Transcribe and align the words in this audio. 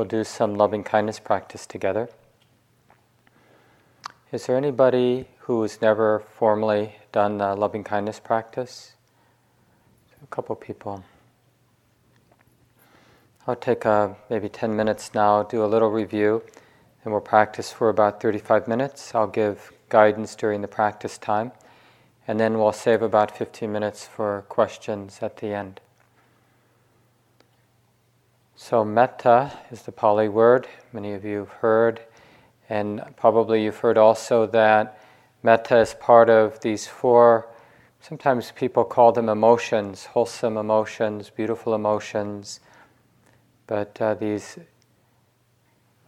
we'll 0.00 0.08
do 0.08 0.24
some 0.24 0.54
loving 0.54 0.82
kindness 0.82 1.20
practice 1.20 1.66
together. 1.66 2.08
Is 4.32 4.46
there 4.46 4.56
anybody 4.56 5.28
who 5.40 5.60
has 5.60 5.82
never 5.82 6.20
formally 6.20 6.94
done 7.12 7.36
the 7.36 7.54
loving 7.54 7.84
kindness 7.84 8.18
practice? 8.18 8.94
A 10.22 10.26
couple 10.28 10.56
people. 10.56 11.04
I'll 13.46 13.56
take 13.56 13.84
uh, 13.84 14.14
maybe 14.30 14.48
10 14.48 14.74
minutes 14.74 15.12
now, 15.12 15.42
do 15.42 15.62
a 15.62 15.66
little 15.66 15.90
review, 15.90 16.42
and 17.04 17.12
we'll 17.12 17.20
practice 17.20 17.70
for 17.70 17.90
about 17.90 18.22
35 18.22 18.68
minutes. 18.68 19.14
I'll 19.14 19.26
give 19.26 19.70
guidance 19.90 20.34
during 20.34 20.62
the 20.62 20.68
practice 20.68 21.18
time, 21.18 21.52
and 22.26 22.40
then 22.40 22.56
we'll 22.58 22.72
save 22.72 23.02
about 23.02 23.36
15 23.36 23.70
minutes 23.70 24.06
for 24.06 24.46
questions 24.48 25.18
at 25.20 25.36
the 25.36 25.48
end. 25.48 25.82
So, 28.62 28.84
metta 28.84 29.52
is 29.70 29.82
the 29.82 29.90
Pali 29.90 30.28
word, 30.28 30.68
many 30.92 31.14
of 31.14 31.24
you 31.24 31.38
have 31.38 31.48
heard, 31.48 32.02
and 32.68 33.02
probably 33.16 33.64
you've 33.64 33.78
heard 33.78 33.96
also 33.96 34.46
that 34.48 35.00
metta 35.42 35.78
is 35.78 35.94
part 35.94 36.28
of 36.28 36.60
these 36.60 36.86
four, 36.86 37.48
sometimes 38.02 38.52
people 38.54 38.84
call 38.84 39.12
them 39.12 39.30
emotions, 39.30 40.04
wholesome 40.04 40.58
emotions, 40.58 41.30
beautiful 41.30 41.74
emotions, 41.74 42.60
but 43.66 43.98
uh, 43.98 44.12
these 44.12 44.58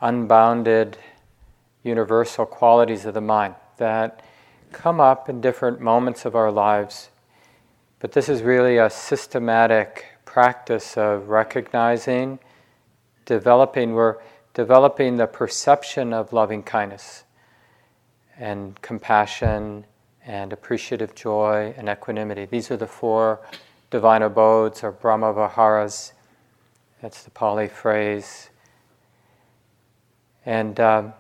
unbounded, 0.03 0.99
universal 1.83 2.45
qualities 2.45 3.07
of 3.07 3.15
the 3.15 3.23
mind 3.23 3.55
that 3.79 4.23
come 4.73 5.01
up 5.01 5.31
in 5.31 5.41
different 5.41 5.81
moments 5.81 6.27
of 6.27 6.37
our 6.37 6.53
lives. 6.53 7.09
But 7.99 8.13
this 8.13 8.29
is 8.29 8.43
really 8.43 8.77
a 8.77 8.91
systematic 8.91 10.05
practice 10.33 10.97
of 10.97 11.29
recognizing, 11.29 12.39
developing, 13.33 13.95
we're 13.95 14.17
developing 14.53 15.17
the 15.17 15.27
perception 15.27 16.13
of 16.13 16.35
loving 16.35 16.63
kindness 16.63 17.25
and 18.39 18.81
compassion 18.83 19.87
and 20.27 20.53
appreciative 20.53 21.15
joy 21.15 21.73
and 21.79 21.89
equanimity. 21.89 22.45
These 22.45 22.71
are 22.71 22.77
the 22.77 22.87
four 22.87 23.41
divine 23.91 24.21
abodes 24.21 24.85
or 24.85 24.93
Brahma 24.93 25.33
Viharas. 25.33 26.13
That's 27.01 27.23
the 27.23 27.31
Pali 27.31 27.69
phrase. 27.69 28.51
And 30.45 30.79
um, 30.79 31.15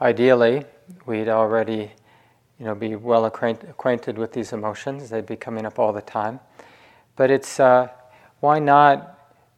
ideally, 0.00 0.64
we'd 1.04 1.28
already 1.28 1.92
you 2.58 2.64
know, 2.64 2.74
be 2.74 2.96
well 2.96 3.26
acquaint- 3.26 3.64
acquainted 3.64 4.16
with 4.16 4.32
these 4.32 4.54
emotions. 4.54 5.10
They'd 5.10 5.26
be 5.26 5.36
coming 5.36 5.66
up 5.66 5.78
all 5.78 5.92
the 5.92 6.00
time. 6.00 6.40
But 7.14 7.30
it's 7.30 7.60
uh, 7.60 7.88
why 8.40 8.58
not 8.58 9.13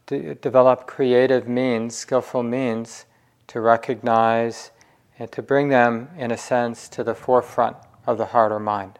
d- 0.07 0.35
develop 0.41 0.87
creative 0.87 1.49
means, 1.49 1.95
skillful 1.95 2.43
means 2.43 3.07
to 3.49 3.61
recognize 3.61 4.71
and 5.19 5.31
to 5.33 5.43
bring 5.43 5.69
them, 5.69 6.09
in 6.17 6.31
a 6.31 6.37
sense, 6.37 6.89
to 6.91 7.05
the 7.05 7.15
forefront 7.15 7.77
of 8.07 8.19
the 8.19 8.27
heart 8.27 8.53
or 8.53 8.61
mind. 8.61 8.99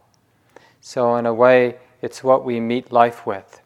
So, 0.81 1.17
in 1.17 1.27
a 1.27 1.35
way, 1.35 1.77
it's 2.01 2.23
what 2.23 2.45
we 2.45 2.61
meet 2.61 2.93
life 2.93 3.27
with. 3.27 3.61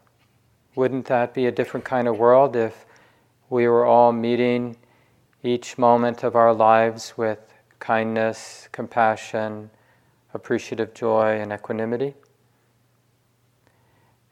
Wouldn't 0.75 1.07
that 1.07 1.35
be 1.35 1.47
a 1.47 1.53
different 1.53 1.85
kind 1.85 2.09
of 2.09 2.19
world 2.19 2.57
if 2.57 2.87
we 3.49 3.67
were 3.69 3.85
all 3.85 4.13
meeting 4.13 4.77
each 5.43 5.77
moment 5.77 6.23
of 6.23 6.37
our 6.37 6.55
lives 6.55 7.15
with 7.17 7.41
kindness, 7.79 8.69
compassion, 8.73 9.71
appreciative 10.33 10.95
joy, 10.95 11.41
and 11.41 11.53
equanimity? 11.53 12.15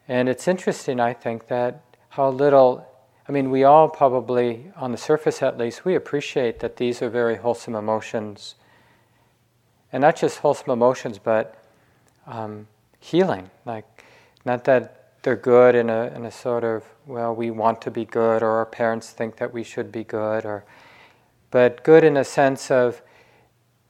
And 0.07 0.27
it's 0.27 0.47
interesting, 0.47 0.99
I 0.99 1.13
think, 1.13 1.47
that 1.47 1.83
how 2.09 2.29
little, 2.29 2.88
I 3.29 3.31
mean, 3.31 3.51
we 3.51 3.63
all 3.63 3.87
probably, 3.87 4.71
on 4.75 4.91
the 4.91 4.97
surface 4.97 5.43
at 5.43 5.55
least, 5.55 5.85
we 5.85 5.93
appreciate 5.93 6.61
that 6.61 6.77
these 6.77 6.99
are 7.03 7.11
very 7.11 7.35
wholesome 7.35 7.75
emotions. 7.75 8.55
And 9.93 10.01
not 10.01 10.15
just 10.15 10.39
wholesome 10.39 10.71
emotions, 10.71 11.19
but 11.19 11.63
um, 12.25 12.65
healing. 12.99 13.51
Like, 13.65 13.85
not 14.45 14.63
that 14.63 15.13
they're 15.21 15.35
good 15.35 15.75
in 15.75 15.91
a, 15.91 16.07
in 16.07 16.25
a 16.25 16.31
sort 16.31 16.63
of, 16.63 16.83
well, 17.05 17.35
we 17.35 17.51
want 17.51 17.83
to 17.83 17.91
be 17.91 18.03
good, 18.03 18.41
or 18.41 18.49
our 18.49 18.65
parents 18.65 19.11
think 19.11 19.35
that 19.35 19.53
we 19.53 19.61
should 19.63 19.91
be 19.91 20.03
good, 20.03 20.43
or, 20.43 20.65
but 21.51 21.83
good 21.83 22.03
in 22.03 22.17
a 22.17 22.23
sense 22.23 22.71
of 22.71 23.03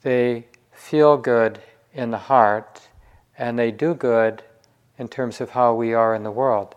they 0.02 0.48
feel 0.74 1.16
good 1.16 1.62
in 1.94 2.12
the 2.12 2.18
heart 2.18 2.90
and 3.38 3.58
they 3.58 3.72
do 3.72 3.94
good 3.94 4.44
in 4.98 5.08
terms 5.08 5.40
of 5.40 5.52
how 5.52 5.74
we 5.74 5.94
are 5.94 6.14
in 6.14 6.24
the 6.24 6.32
world. 6.32 6.76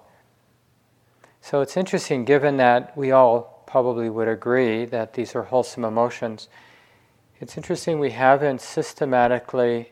So 1.43 1.61
it's 1.61 1.77
interesting, 1.77 2.25
given 2.25 2.57
that 2.59 2.97
we 2.97 3.11
all 3.11 3.65
probably 3.67 4.09
would 4.09 4.29
agree 4.29 4.85
that 4.85 5.15
these 5.15 5.35
are 5.35 5.43
wholesome 5.43 5.85
emotions, 5.85 6.49
it's 7.41 7.57
interesting 7.57 7.99
we 7.99 8.13
haven't 8.13 8.61
systematically 8.61 9.91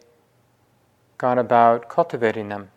gone 1.18 1.38
about 1.38 1.88
cultivating 1.88 2.50
them, 2.50 2.70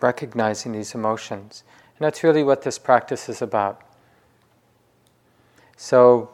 recognizing 0.00 0.70
these 0.70 0.94
emotions. 0.94 1.64
And 1.98 2.06
that's 2.06 2.22
really 2.22 2.44
what 2.44 2.62
this 2.62 2.78
practice 2.78 3.28
is 3.28 3.42
about. 3.42 3.82
So, 5.76 6.30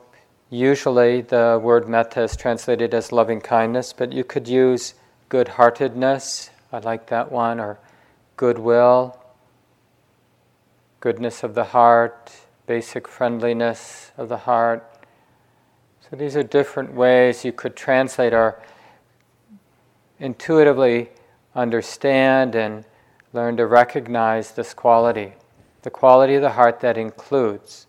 usually 0.51 1.23
the 1.23 1.59
word 1.63 1.89
metta 1.89 2.23
is 2.23 2.37
translated 2.37 2.93
as 2.93 3.11
loving 3.11 3.41
kindness, 3.41 3.95
but 3.95 4.13
you 4.13 4.23
could 4.23 4.47
use 4.47 4.93
good 5.31 5.49
heartedness, 5.49 6.51
I 6.73 6.81
like 6.81 7.07
that 7.07 7.33
one, 7.33 7.59
or 7.59 7.79
goodwill, 8.37 9.18
goodness 11.01 11.43
of 11.43 11.55
the 11.55 11.65
heart, 11.65 12.33
basic 12.67 13.07
friendliness 13.07 14.13
of 14.17 14.29
the 14.29 14.39
heart. 14.39 14.85
So 16.01 16.17
these 16.17 16.37
are 16.37 16.43
different 16.43 16.95
ways 16.95 17.45
you 17.45 17.53
could 17.53 17.77
translate 17.77 18.33
or 18.33 18.61
intuitively 20.19 21.11
understand 21.55 22.55
and 22.55 22.85
learn 23.33 23.57
to 23.57 23.67
recognize 23.67 24.53
this 24.53 24.75
quality. 24.75 25.35
The 25.83 25.91
quality 25.91 26.35
of 26.35 26.43
the 26.43 26.51
heart 26.51 26.81
that 26.81 26.99
includes, 26.99 27.87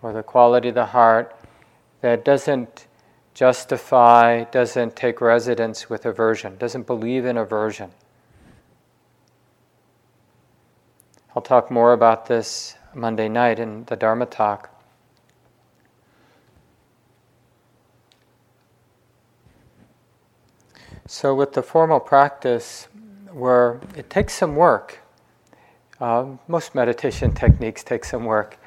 or 0.00 0.12
the 0.12 0.22
quality 0.22 0.68
of 0.68 0.74
the 0.74 0.86
heart 0.86 1.36
that 2.00 2.24
doesn't 2.24 2.86
justify, 3.34 4.44
doesn't 4.44 4.96
take 4.96 5.20
residence 5.20 5.90
with 5.90 6.06
aversion, 6.06 6.56
doesn't 6.56 6.86
believe 6.86 7.24
in 7.24 7.36
aversion. 7.36 7.90
I'll 11.38 11.42
talk 11.42 11.70
more 11.70 11.92
about 11.92 12.26
this 12.26 12.74
Monday 12.96 13.28
night 13.28 13.60
in 13.60 13.84
the 13.84 13.94
Dharma 13.94 14.26
talk. 14.26 14.70
So, 21.06 21.36
with 21.36 21.52
the 21.52 21.62
formal 21.62 22.00
practice, 22.00 22.88
where 23.32 23.80
it 23.96 24.10
takes 24.10 24.34
some 24.34 24.56
work, 24.56 24.98
uh, 26.00 26.26
most 26.48 26.74
meditation 26.74 27.32
techniques 27.32 27.84
take 27.84 28.04
some 28.04 28.24
work, 28.24 28.58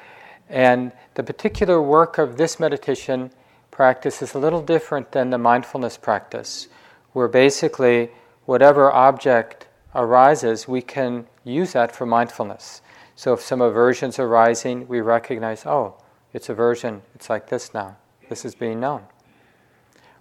and 0.48 0.92
the 1.12 1.22
particular 1.22 1.82
work 1.82 2.16
of 2.16 2.38
this 2.38 2.58
meditation 2.58 3.32
practice 3.70 4.22
is 4.22 4.32
a 4.32 4.38
little 4.38 4.62
different 4.62 5.12
than 5.12 5.28
the 5.28 5.36
mindfulness 5.36 5.98
practice, 5.98 6.68
where 7.12 7.28
basically 7.28 8.08
whatever 8.46 8.90
object 8.90 9.66
arises, 9.94 10.66
we 10.66 10.80
can 10.80 11.26
use 11.44 11.72
that 11.72 11.94
for 11.94 12.06
mindfulness. 12.06 12.82
So 13.14 13.32
if 13.34 13.40
some 13.40 13.60
aversions 13.60 14.18
are 14.18 14.28
rising, 14.28 14.88
we 14.88 15.00
recognize, 15.00 15.66
oh, 15.66 15.96
it's 16.32 16.48
aversion, 16.48 17.02
it's 17.14 17.28
like 17.28 17.48
this 17.48 17.74
now. 17.74 17.96
This 18.28 18.44
is 18.44 18.54
being 18.54 18.80
known. 18.80 19.02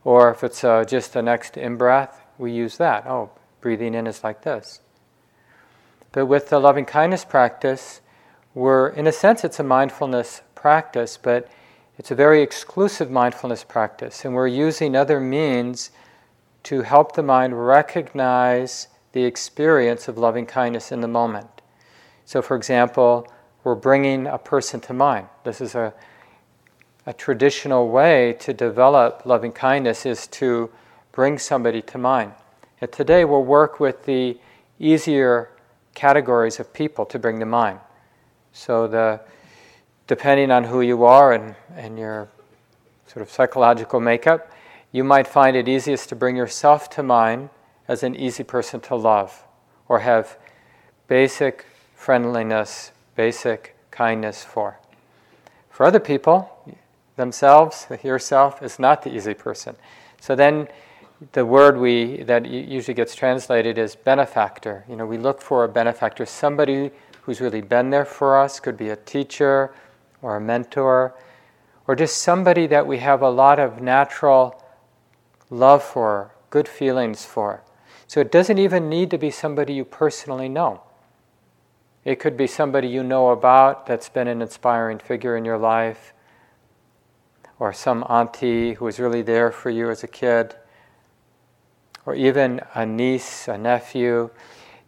Or 0.03 0.31
if 0.31 0.43
it's 0.43 0.63
uh, 0.63 0.83
just 0.83 1.13
the 1.13 1.21
next 1.21 1.57
in 1.57 1.77
breath, 1.77 2.21
we 2.37 2.51
use 2.51 2.77
that. 2.77 3.05
Oh, 3.07 3.29
breathing 3.61 3.93
in 3.93 4.07
is 4.07 4.23
like 4.23 4.41
this. 4.41 4.81
But 6.11 6.25
with 6.25 6.49
the 6.49 6.59
loving 6.59 6.85
kindness 6.85 7.23
practice, 7.23 8.01
we're, 8.53 8.89
in 8.89 9.07
a 9.07 9.11
sense, 9.11 9.43
it's 9.43 9.59
a 9.59 9.63
mindfulness 9.63 10.41
practice, 10.55 11.17
but 11.17 11.49
it's 11.97 12.11
a 12.11 12.15
very 12.15 12.41
exclusive 12.41 13.09
mindfulness 13.09 13.63
practice. 13.63 14.25
And 14.25 14.33
we're 14.33 14.47
using 14.47 14.95
other 14.95 15.19
means 15.19 15.91
to 16.63 16.81
help 16.81 17.15
the 17.15 17.23
mind 17.23 17.65
recognize 17.65 18.87
the 19.13 19.23
experience 19.23 20.07
of 20.07 20.17
loving 20.17 20.45
kindness 20.45 20.91
in 20.91 21.01
the 21.01 21.07
moment. 21.07 21.47
So, 22.25 22.41
for 22.41 22.55
example, 22.55 23.27
we're 23.63 23.75
bringing 23.75 24.27
a 24.27 24.37
person 24.37 24.79
to 24.81 24.93
mind. 24.93 25.27
This 25.43 25.61
is 25.61 25.75
a, 25.75 25.93
a 27.05 27.13
traditional 27.13 27.89
way 27.89 28.33
to 28.39 28.53
develop 28.53 29.23
loving 29.25 29.51
kindness 29.51 30.05
is 30.05 30.27
to 30.27 30.69
bring 31.11 31.37
somebody 31.37 31.81
to 31.81 31.97
mind. 31.97 32.33
And 32.79 32.91
today 32.91 33.25
we'll 33.25 33.43
work 33.43 33.79
with 33.79 34.05
the 34.05 34.37
easier 34.79 35.49
categories 35.93 36.59
of 36.59 36.73
people 36.73 37.05
to 37.05 37.19
bring 37.19 37.39
to 37.39 37.45
mind. 37.45 37.79
So 38.53 38.87
the 38.87 39.21
depending 40.07 40.51
on 40.51 40.63
who 40.63 40.81
you 40.81 41.05
are 41.05 41.31
and, 41.31 41.55
and 41.75 41.97
your 41.97 42.27
sort 43.07 43.21
of 43.21 43.29
psychological 43.29 43.99
makeup, 43.99 44.51
you 44.91 45.03
might 45.03 45.27
find 45.27 45.55
it 45.55 45.67
easiest 45.67 46.09
to 46.09 46.15
bring 46.15 46.35
yourself 46.35 46.89
to 46.89 47.03
mind 47.03 47.49
as 47.91 48.03
an 48.03 48.15
easy 48.15 48.41
person 48.41 48.79
to 48.79 48.95
love 48.95 49.43
or 49.89 49.99
have 49.99 50.37
basic 51.09 51.65
friendliness, 51.93 52.93
basic 53.17 53.75
kindness 53.91 54.45
for. 54.45 54.79
For 55.69 55.85
other 55.85 55.99
people, 55.99 56.49
themselves, 57.17 57.87
yourself, 58.01 58.63
is 58.63 58.79
not 58.79 59.03
the 59.03 59.13
easy 59.13 59.33
person. 59.33 59.75
So 60.21 60.35
then 60.35 60.69
the 61.33 61.45
word 61.45 61.77
we 61.77 62.23
that 62.23 62.45
usually 62.45 62.93
gets 62.93 63.13
translated 63.13 63.77
is 63.77 63.97
benefactor. 63.97 64.85
You 64.87 64.95
know, 64.95 65.05
we 65.05 65.17
look 65.17 65.41
for 65.41 65.65
a 65.65 65.67
benefactor, 65.67 66.25
somebody 66.25 66.91
who's 67.23 67.41
really 67.41 67.61
been 67.61 67.89
there 67.89 68.05
for 68.05 68.39
us, 68.39 68.61
could 68.61 68.77
be 68.77 68.87
a 68.87 68.95
teacher 68.95 69.73
or 70.21 70.37
a 70.37 70.41
mentor, 70.41 71.13
or 71.87 71.97
just 71.97 72.23
somebody 72.23 72.67
that 72.67 72.87
we 72.87 72.99
have 72.99 73.21
a 73.21 73.29
lot 73.29 73.59
of 73.59 73.81
natural 73.81 74.63
love 75.49 75.83
for, 75.83 76.31
good 76.49 76.69
feelings 76.69 77.25
for. 77.25 77.61
So 78.11 78.19
it 78.19 78.29
doesn't 78.29 78.57
even 78.57 78.89
need 78.89 79.09
to 79.11 79.17
be 79.17 79.31
somebody 79.31 79.73
you 79.73 79.85
personally 79.85 80.49
know. 80.49 80.81
It 82.03 82.19
could 82.19 82.35
be 82.35 82.45
somebody 82.45 82.89
you 82.89 83.03
know 83.03 83.29
about 83.29 83.85
that's 83.85 84.09
been 84.09 84.27
an 84.27 84.41
inspiring 84.41 84.99
figure 84.99 85.37
in 85.37 85.45
your 85.45 85.57
life, 85.57 86.11
or 87.57 87.71
some 87.71 88.03
auntie 88.09 88.73
who 88.73 88.83
was 88.83 88.99
really 88.99 89.21
there 89.21 89.49
for 89.49 89.69
you 89.69 89.89
as 89.89 90.03
a 90.03 90.09
kid, 90.09 90.53
or 92.05 92.13
even 92.13 92.59
a 92.75 92.85
niece, 92.85 93.47
a 93.47 93.57
nephew. 93.57 94.29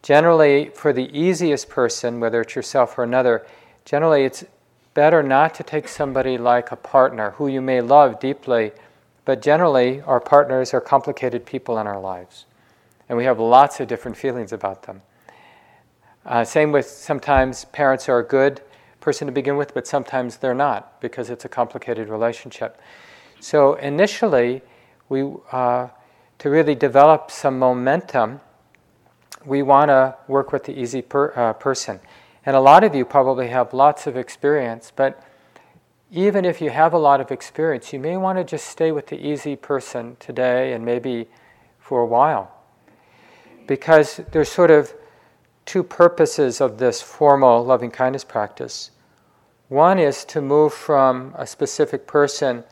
Generally, 0.01 0.71
for 0.75 0.91
the 0.91 1.09
easiest 1.17 1.69
person, 1.69 2.19
whether 2.19 2.41
it's 2.41 2.55
yourself 2.55 2.97
or 2.97 3.03
another, 3.03 3.47
generally 3.85 4.25
it's 4.25 4.43
better 4.93 5.23
not 5.23 5.53
to 5.53 5.63
take 5.63 5.87
somebody 5.87 6.37
like 6.37 6.73
a 6.73 6.75
partner 6.75 7.31
who 7.31 7.47
you 7.47 7.61
may 7.61 7.79
love 7.79 8.19
deeply, 8.19 8.73
but 9.23 9.41
generally 9.41 10.01
our 10.01 10.19
partners 10.19 10.73
are 10.73 10.81
complicated 10.81 11.45
people 11.45 11.77
in 11.77 11.87
our 11.87 12.01
lives. 12.01 12.43
And 13.13 13.17
we 13.19 13.25
have 13.25 13.39
lots 13.39 13.79
of 13.79 13.87
different 13.87 14.17
feelings 14.17 14.51
about 14.51 14.87
them. 14.87 15.03
Uh, 16.25 16.43
same 16.43 16.71
with 16.71 16.87
sometimes 16.87 17.65
parents 17.65 18.09
are 18.09 18.17
a 18.17 18.23
good 18.23 18.63
person 19.01 19.27
to 19.27 19.31
begin 19.31 19.55
with, 19.55 19.75
but 19.75 19.85
sometimes 19.85 20.37
they're 20.37 20.55
not 20.55 20.99
because 20.99 21.29
it's 21.29 21.45
a 21.45 21.47
complicated 21.47 22.09
relationship. 22.09 22.81
So 23.39 23.75
initially, 23.75 24.63
we 25.09 25.31
uh, 25.51 25.89
to 26.39 26.49
really 26.49 26.73
develop 26.73 27.29
some 27.29 27.59
momentum, 27.59 28.41
we 29.45 29.61
want 29.61 29.89
to 29.89 30.15
work 30.27 30.51
with 30.51 30.63
the 30.63 30.73
easy 30.73 31.03
per, 31.03 31.33
uh, 31.35 31.53
person. 31.53 31.99
And 32.47 32.55
a 32.55 32.61
lot 32.61 32.83
of 32.83 32.95
you 32.95 33.05
probably 33.05 33.49
have 33.49 33.75
lots 33.75 34.07
of 34.07 34.17
experience, 34.17 34.91
but 34.95 35.23
even 36.11 36.45
if 36.45 36.61
you 36.61 36.71
have 36.71 36.93
a 36.93 36.97
lot 36.97 37.21
of 37.21 37.29
experience, 37.29 37.93
you 37.93 37.99
may 37.99 38.17
want 38.17 38.39
to 38.39 38.43
just 38.43 38.65
stay 38.65 38.91
with 38.91 39.05
the 39.05 39.23
easy 39.23 39.55
person 39.55 40.17
today 40.19 40.73
and 40.73 40.83
maybe 40.83 41.27
for 41.77 42.01
a 42.01 42.07
while. 42.07 42.62
Because 43.73 44.21
there's 44.29 44.49
sort 44.49 44.69
of 44.69 44.93
two 45.65 45.81
purposes 45.81 46.61
of 46.61 46.77
this 46.77 47.01
formal 47.01 47.65
loving 47.65 47.89
kindness 47.89 48.23
practice. 48.23 48.91
One 49.67 49.97
is 49.97 50.23
to 50.25 50.41
move 50.41 50.75
from 50.75 51.33
a 51.35 51.47
specific 51.47 52.05
person 52.05 52.65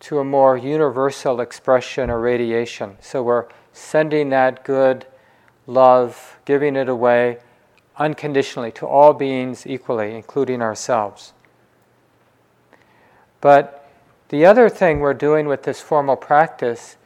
to 0.00 0.18
a 0.18 0.24
more 0.24 0.56
universal 0.56 1.42
expression 1.42 2.08
or 2.08 2.20
radiation. 2.20 2.96
So 3.00 3.22
we're 3.22 3.48
sending 3.74 4.30
that 4.30 4.64
good 4.64 5.04
love, 5.66 6.38
giving 6.46 6.74
it 6.74 6.88
away 6.88 7.36
unconditionally 7.98 8.72
to 8.72 8.86
all 8.86 9.12
beings 9.12 9.66
equally, 9.66 10.14
including 10.14 10.62
ourselves. 10.62 11.34
But 13.42 13.90
the 14.30 14.46
other 14.46 14.70
thing 14.70 15.00
we're 15.00 15.12
doing 15.12 15.48
with 15.48 15.64
this 15.64 15.82
formal 15.82 16.16
practice 16.16 16.96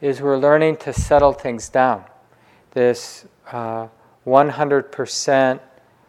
is 0.00 0.22
we're 0.22 0.38
learning 0.38 0.76
to 0.76 0.92
settle 0.92 1.32
things 1.32 1.68
down. 1.68 2.04
This 2.72 3.26
uh, 3.50 3.88
100% 4.26 5.60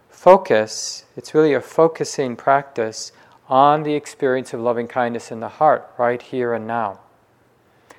focus, 0.10 1.06
it's 1.18 1.34
really 1.34 1.54
a 1.54 1.62
focusing 1.62 2.36
practice 2.36 3.12
on 3.50 3.84
the 3.84 3.96
experience 3.96 4.54
of 4.54 4.60
loving 4.60 4.88
kindness 4.88 5.31
in 5.31 5.40
the 5.40 5.50
heart, 5.50 5.92
right 5.98 6.22
here 6.22 6.54
and 6.54 6.68
now, 6.68 7.00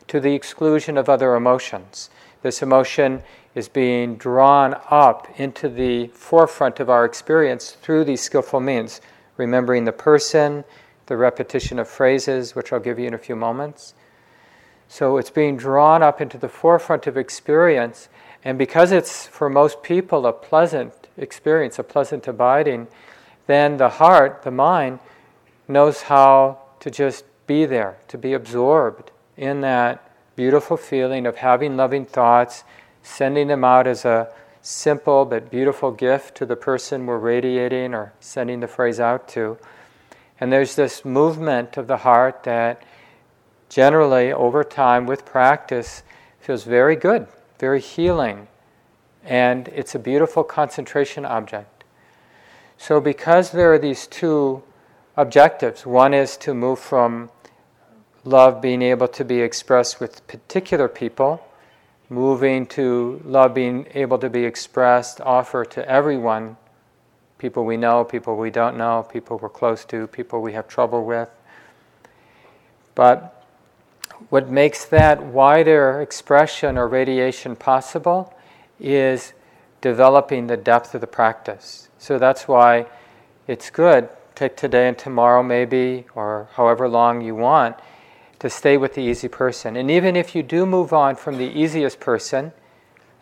to 0.07 0.21
the 0.21 0.35
exclusion 0.35 0.97
of 0.97 1.09
other 1.09 1.35
emotions. 1.35 2.09
This 2.43 2.63
emotion 2.63 3.23
is 3.55 3.69
being 3.69 4.17
drawn 4.17 4.75
up 4.91 5.29
into 5.39 5.69
the 5.69 6.07
forefront 6.09 6.81
of 6.81 6.89
our 6.89 7.05
experience 7.05 7.73
through 7.73 8.05
these 8.05 8.23
skillful 8.23 8.61
means, 8.61 9.01
remembering 9.37 9.85
the 9.85 9.93
person, 9.93 10.65
the 11.07 11.17
repetition 11.17 11.79
of 11.79 11.89
phrases, 11.89 12.55
which 12.55 12.73
I'll 12.73 12.81
give 12.81 12.99
you 12.99 13.07
in 13.07 13.15
a 13.15 13.19
few 13.19 13.37
moments. 13.37 13.95
So 14.89 15.17
it's 15.17 15.31
being 15.31 15.57
drawn 15.57 16.03
up 16.03 16.21
into 16.21 16.39
the 16.39 16.49
forefront 16.49 17.07
of 17.07 17.17
experience 17.17 18.09
and 18.45 18.59
because 18.59 18.91
it's 18.91 19.27
for 19.27 19.49
most 19.49 19.83
people 19.83 20.27
a 20.27 20.33
pleasant 20.33 20.93
experience, 21.17 21.79
a 21.79 21.85
pleasant 21.85 22.27
abiding, 22.27 22.89
then 23.47 23.77
the 23.77 23.89
heart, 23.89 24.43
the 24.43 24.51
mind, 24.51 24.99
knows 25.69 26.03
how 26.03 26.59
to 26.81 26.91
just 26.91 27.25
be 27.47 27.65
there, 27.65 27.97
to 28.09 28.19
be 28.19 28.33
absorbed 28.33 29.11
in 29.37 29.61
that 29.61 30.11
beautiful 30.35 30.77
feeling 30.77 31.27
of 31.27 31.37
having 31.37 31.77
loving 31.77 32.05
thoughts, 32.05 32.65
sending 33.03 33.49
them 33.49 33.65
out 33.65 33.87
as 33.87 34.05
a 34.05 34.33
simple 34.61 35.25
but 35.25 35.51
beautiful 35.51 35.91
gift 35.91 36.37
to 36.37 36.47
the 36.47 36.57
person 36.57 37.07
we're 37.07 37.19
radiating 37.19 37.95
or 37.95 38.13
sending 38.21 38.61
the 38.61 38.69
phrase 38.69 38.99
out 38.99 39.29
to. 39.29 39.57
And 40.41 40.53
there's 40.53 40.75
this 40.75 41.05
movement 41.05 41.77
of 41.77 41.87
the 41.87 41.99
heart 41.99 42.43
that 42.45 42.83
generally, 43.69 44.33
over 44.33 44.65
time, 44.65 45.07
with 45.07 45.25
practice, 45.25 46.03
feels 46.41 46.65
very 46.65 46.97
good 46.97 47.29
very 47.63 47.81
healing, 47.81 48.49
and 49.25 49.69
it's 49.69 49.95
a 49.95 49.99
beautiful 50.01 50.43
concentration 50.43 51.25
object. 51.25 51.85
So, 52.77 53.01
because 53.01 53.53
there 53.53 53.73
are 53.73 53.79
these 53.79 54.09
two 54.09 54.65
objectives 55.17 55.87
one 55.87 56.13
is 56.13 56.37
to 56.39 56.55
move 56.55 56.81
from 56.81 57.31
love 58.25 58.61
being 58.61 58.83
able 58.83 59.07
to 59.07 59.25
be 59.25 59.41
expressed 59.43 60.01
with 60.01 60.27
particular 60.27 60.89
people, 60.89 61.41
moving 62.09 62.67
to 62.67 63.23
love 63.25 63.55
being 63.55 63.87
able 63.95 64.19
to 64.19 64.29
be 64.29 64.45
expressed, 64.45 65.21
offer 65.21 65.65
to 65.67 65.89
everyone 65.89 66.57
people 67.39 67.65
we 67.65 67.77
know, 67.77 68.03
people 68.03 68.37
we 68.37 68.51
don't 68.51 68.77
know, 68.77 69.07
people 69.09 69.39
we're 69.39 69.49
close 69.49 69.85
to, 69.85 70.09
people 70.09 70.43
we 70.43 70.53
have 70.53 70.67
trouble 70.67 71.05
with. 71.05 71.29
But 72.97 73.42
what 74.29 74.49
makes 74.49 74.85
that 74.87 75.23
wider 75.23 76.01
expression 76.01 76.79
or 76.79 76.89
radiation 76.89 77.57
possible 77.57 78.35
is 78.81 79.33
developing 79.81 80.47
the 80.47 80.57
depth 80.57 80.95
of 80.95 81.01
the 81.01 81.07
practice. 81.07 81.89
So 81.99 82.19
that's 82.19 82.49
why 82.49 82.87
it's 83.47 83.71
good, 83.71 84.09
take 84.35 84.57
today 84.57 84.89
and 84.89 84.97
tomorrow 84.97 85.43
maybe, 85.43 86.07
or 86.15 86.49
however 86.55 86.89
long 86.89 87.21
you 87.21 87.35
want, 87.35 87.77
to 88.39 88.51
stay 88.51 88.77
with 88.77 88.95
the 88.95 89.03
easy 89.03 89.29
person. 89.29 89.77
And 89.77 89.91
even 89.91 90.17
if 90.17 90.35
you 90.35 90.43
do 90.43 90.67
move 90.67 90.93
on 90.93 91.15
from 91.17 91.39
the 91.39 91.47
easiest 91.47 92.01
person, 92.01 92.53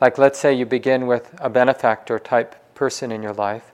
like 0.01 0.17
let's 0.17 0.39
say 0.39 0.55
you 0.55 0.65
begin 0.65 1.07
with 1.07 1.35
a 1.39 1.51
benefactor 1.51 2.19
type 2.19 2.75
person 2.75 3.13
in 3.13 3.23
your 3.23 3.35
life, 3.35 3.73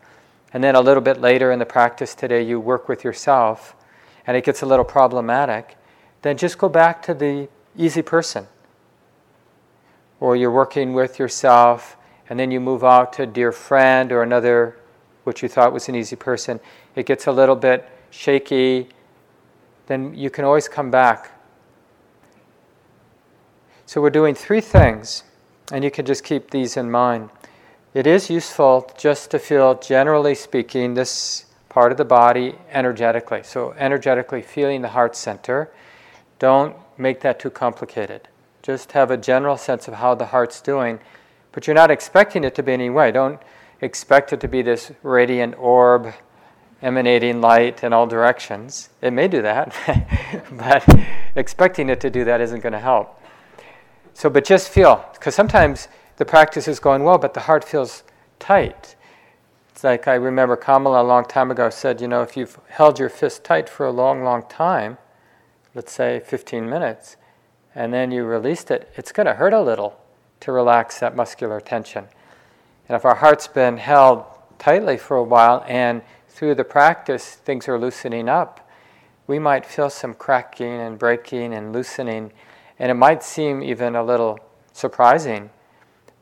and 0.52 0.64
then 0.64 0.74
a 0.74 0.80
little 0.80 1.02
bit 1.02 1.20
later 1.20 1.52
in 1.52 1.58
the 1.58 1.66
practice 1.66 2.14
today 2.14 2.42
you 2.42 2.58
work 2.58 2.88
with 2.88 3.04
yourself, 3.04 3.76
and 4.26 4.36
it 4.36 4.44
gets 4.44 4.62
a 4.62 4.66
little 4.66 4.84
problematic 4.84 5.76
then 6.22 6.36
just 6.36 6.58
go 6.58 6.68
back 6.68 7.02
to 7.02 7.14
the 7.14 7.48
easy 7.76 8.02
person. 8.02 8.46
Or 10.20 10.36
you're 10.36 10.50
working 10.50 10.92
with 10.92 11.18
yourself, 11.18 11.96
and 12.28 12.38
then 12.38 12.50
you 12.50 12.60
move 12.60 12.82
out 12.82 13.12
to 13.14 13.22
a 13.22 13.26
dear 13.26 13.52
friend 13.52 14.10
or 14.12 14.22
another, 14.22 14.76
which 15.24 15.42
you 15.42 15.48
thought 15.48 15.72
was 15.72 15.88
an 15.88 15.94
easy 15.94 16.16
person. 16.16 16.60
It 16.94 17.06
gets 17.06 17.26
a 17.26 17.32
little 17.32 17.56
bit 17.56 17.88
shaky, 18.10 18.88
then 19.86 20.14
you 20.14 20.30
can 20.30 20.44
always 20.44 20.68
come 20.68 20.90
back. 20.90 21.32
So 23.84 24.00
we're 24.00 24.10
doing 24.10 24.34
three 24.34 24.60
things, 24.60 25.22
and 25.70 25.84
you 25.84 25.90
can 25.90 26.06
just 26.06 26.24
keep 26.24 26.50
these 26.50 26.76
in 26.76 26.90
mind. 26.90 27.30
It 27.94 28.06
is 28.06 28.28
useful 28.28 28.90
just 28.98 29.30
to 29.30 29.38
feel, 29.38 29.74
generally 29.76 30.34
speaking, 30.34 30.94
this 30.94 31.46
part 31.68 31.92
of 31.92 31.98
the 31.98 32.04
body 32.04 32.54
energetically. 32.70 33.42
So, 33.42 33.74
energetically 33.78 34.42
feeling 34.42 34.82
the 34.82 34.88
heart 34.88 35.14
center 35.14 35.70
don't 36.38 36.76
make 36.98 37.20
that 37.20 37.38
too 37.38 37.50
complicated. 37.50 38.28
Just 38.62 38.92
have 38.92 39.10
a 39.10 39.16
general 39.16 39.56
sense 39.56 39.88
of 39.88 39.94
how 39.94 40.14
the 40.14 40.26
heart's 40.26 40.60
doing, 40.60 40.98
but 41.52 41.66
you're 41.66 41.74
not 41.74 41.90
expecting 41.90 42.44
it 42.44 42.54
to 42.56 42.62
be 42.62 42.72
any 42.72 42.90
way. 42.90 43.10
Don't 43.12 43.40
expect 43.80 44.32
it 44.32 44.40
to 44.40 44.48
be 44.48 44.62
this 44.62 44.92
radiant 45.02 45.54
orb 45.58 46.12
emanating 46.82 47.40
light 47.40 47.82
in 47.82 47.92
all 47.92 48.06
directions. 48.06 48.90
It 49.00 49.12
may 49.12 49.28
do 49.28 49.42
that, 49.42 49.74
but 50.52 50.84
expecting 51.34 51.88
it 51.88 52.00
to 52.00 52.10
do 52.10 52.24
that 52.24 52.40
isn't 52.40 52.60
going 52.60 52.72
to 52.72 52.78
help. 52.78 53.20
So, 54.14 54.30
but 54.30 54.44
just 54.44 54.68
feel, 54.68 55.04
because 55.14 55.34
sometimes 55.34 55.88
the 56.16 56.24
practice 56.24 56.68
is 56.68 56.80
going 56.80 57.04
well, 57.04 57.18
but 57.18 57.34
the 57.34 57.40
heart 57.40 57.64
feels 57.64 58.02
tight. 58.38 58.96
It's 59.70 59.84
like 59.84 60.08
I 60.08 60.14
remember 60.14 60.56
Kamala 60.56 61.02
a 61.02 61.04
long 61.04 61.24
time 61.24 61.50
ago 61.50 61.68
said, 61.68 62.00
you 62.00 62.08
know, 62.08 62.22
if 62.22 62.36
you've 62.36 62.58
held 62.68 62.98
your 62.98 63.10
fist 63.10 63.44
tight 63.44 63.68
for 63.68 63.84
a 63.84 63.90
long, 63.90 64.24
long 64.24 64.42
time, 64.48 64.96
let's 65.76 65.92
say 65.92 66.20
15 66.24 66.68
minutes, 66.68 67.16
and 67.74 67.92
then 67.92 68.10
you 68.10 68.24
released 68.24 68.70
it, 68.70 68.90
it's 68.96 69.12
going 69.12 69.26
to 69.26 69.34
hurt 69.34 69.52
a 69.52 69.60
little 69.60 70.00
to 70.40 70.50
relax 70.50 71.00
that 71.00 71.14
muscular 71.14 71.60
tension. 71.60 72.06
And 72.88 72.96
if 72.96 73.04
our 73.04 73.16
heart's 73.16 73.46
been 73.46 73.76
held 73.76 74.24
tightly 74.58 74.96
for 74.96 75.18
a 75.18 75.22
while 75.22 75.62
and 75.68 76.00
through 76.30 76.54
the 76.54 76.64
practice 76.64 77.34
things 77.34 77.68
are 77.68 77.78
loosening 77.78 78.26
up, 78.26 78.66
we 79.26 79.38
might 79.38 79.66
feel 79.66 79.90
some 79.90 80.14
cracking 80.14 80.80
and 80.80 80.98
breaking 80.98 81.52
and 81.52 81.74
loosening, 81.74 82.32
and 82.78 82.90
it 82.90 82.94
might 82.94 83.22
seem 83.22 83.62
even 83.62 83.96
a 83.96 84.02
little 84.02 84.38
surprising, 84.72 85.50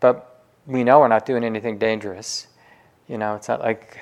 but 0.00 0.42
we 0.66 0.82
know 0.82 0.98
we're 0.98 1.06
not 1.06 1.26
doing 1.26 1.44
anything 1.44 1.78
dangerous. 1.78 2.48
You 3.06 3.18
know, 3.18 3.36
it's 3.36 3.46
not 3.46 3.60
like, 3.60 4.00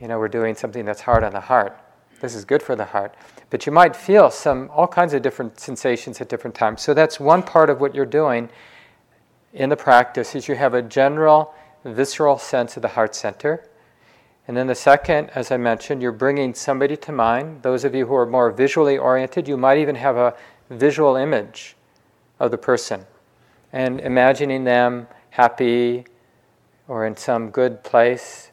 you 0.00 0.06
know, 0.06 0.20
we're 0.20 0.28
doing 0.28 0.54
something 0.54 0.84
that's 0.84 1.00
hard 1.00 1.24
on 1.24 1.32
the 1.32 1.40
heart. 1.40 1.76
This 2.22 2.36
is 2.36 2.44
good 2.44 2.62
for 2.62 2.76
the 2.76 2.84
heart. 2.84 3.16
But 3.50 3.66
you 3.66 3.72
might 3.72 3.96
feel 3.96 4.30
some, 4.30 4.70
all 4.72 4.86
kinds 4.86 5.12
of 5.12 5.22
different 5.22 5.58
sensations 5.58 6.20
at 6.20 6.28
different 6.28 6.54
times. 6.54 6.80
So 6.80 6.94
that's 6.94 7.18
one 7.18 7.42
part 7.42 7.68
of 7.68 7.80
what 7.80 7.96
you're 7.96 8.06
doing 8.06 8.48
in 9.52 9.68
the 9.68 9.76
practice 9.76 10.36
is 10.36 10.46
you 10.46 10.54
have 10.54 10.72
a 10.72 10.82
general 10.82 11.52
visceral 11.84 12.38
sense 12.38 12.76
of 12.76 12.82
the 12.82 12.88
heart 12.88 13.16
center. 13.16 13.68
And 14.46 14.56
then 14.56 14.68
the 14.68 14.74
second, 14.76 15.30
as 15.34 15.50
I 15.50 15.56
mentioned, 15.56 16.00
you're 16.00 16.12
bringing 16.12 16.54
somebody 16.54 16.96
to 16.96 17.10
mind. 17.10 17.64
Those 17.64 17.84
of 17.84 17.92
you 17.92 18.06
who 18.06 18.14
are 18.14 18.26
more 18.26 18.52
visually 18.52 18.96
oriented, 18.96 19.48
you 19.48 19.56
might 19.56 19.78
even 19.78 19.96
have 19.96 20.16
a 20.16 20.34
visual 20.70 21.16
image 21.16 21.74
of 22.38 22.52
the 22.52 22.58
person 22.58 23.04
and 23.72 24.00
imagining 24.00 24.62
them 24.62 25.08
happy 25.30 26.04
or 26.86 27.04
in 27.04 27.16
some 27.16 27.50
good 27.50 27.82
place. 27.82 28.51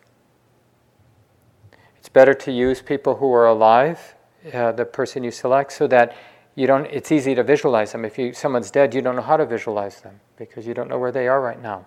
It's 2.09 2.13
better 2.15 2.33
to 2.33 2.51
use 2.51 2.81
people 2.81 3.17
who 3.17 3.31
are 3.35 3.45
alive, 3.45 4.15
uh, 4.51 4.71
the 4.71 4.83
person 4.83 5.23
you 5.23 5.29
select, 5.29 5.71
so 5.71 5.85
that 5.85 6.17
you 6.55 6.65
don't. 6.65 6.87
It's 6.87 7.11
easy 7.11 7.35
to 7.35 7.43
visualize 7.43 7.91
them. 7.91 8.03
If 8.03 8.17
you, 8.17 8.33
someone's 8.33 8.71
dead, 8.71 8.95
you 8.95 9.03
don't 9.03 9.15
know 9.15 9.21
how 9.21 9.37
to 9.37 9.45
visualize 9.45 10.01
them 10.01 10.19
because 10.35 10.65
you 10.65 10.73
don't 10.73 10.89
know 10.89 10.97
where 10.97 11.11
they 11.11 11.27
are 11.27 11.39
right 11.39 11.61
now. 11.61 11.85